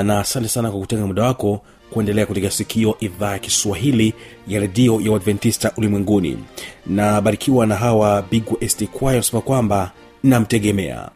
na 0.04 0.20
asante 0.20 0.48
sana 0.48 0.72
kwa 0.72 0.80
kutenga 0.80 1.08
muda 1.08 1.24
wako 1.24 1.62
kuendelea 1.94 2.26
kutega 2.26 2.52
sikio 2.52 2.96
idhaa 3.00 3.32
ya 3.32 3.40
kiswahili 3.40 4.14
ya 4.48 4.60
redio 4.60 5.02
ya 5.02 5.12
uadventista 5.12 5.72
ulimwenguni. 5.78 6.38
Na 6.88 7.22
barikiwa 7.22 7.66
na 7.68 7.76
hawa 7.76 8.22
bigwa 8.32 8.70
st 8.70 8.86
kwaya 8.86 9.16
wanasema 9.18 9.42
kwamba 9.42 9.92
namtegemea 10.24 11.10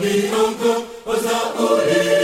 Mami 0.00 0.30
Ongo 0.32 0.72
Oza 1.04 1.36
Ore 1.60 2.19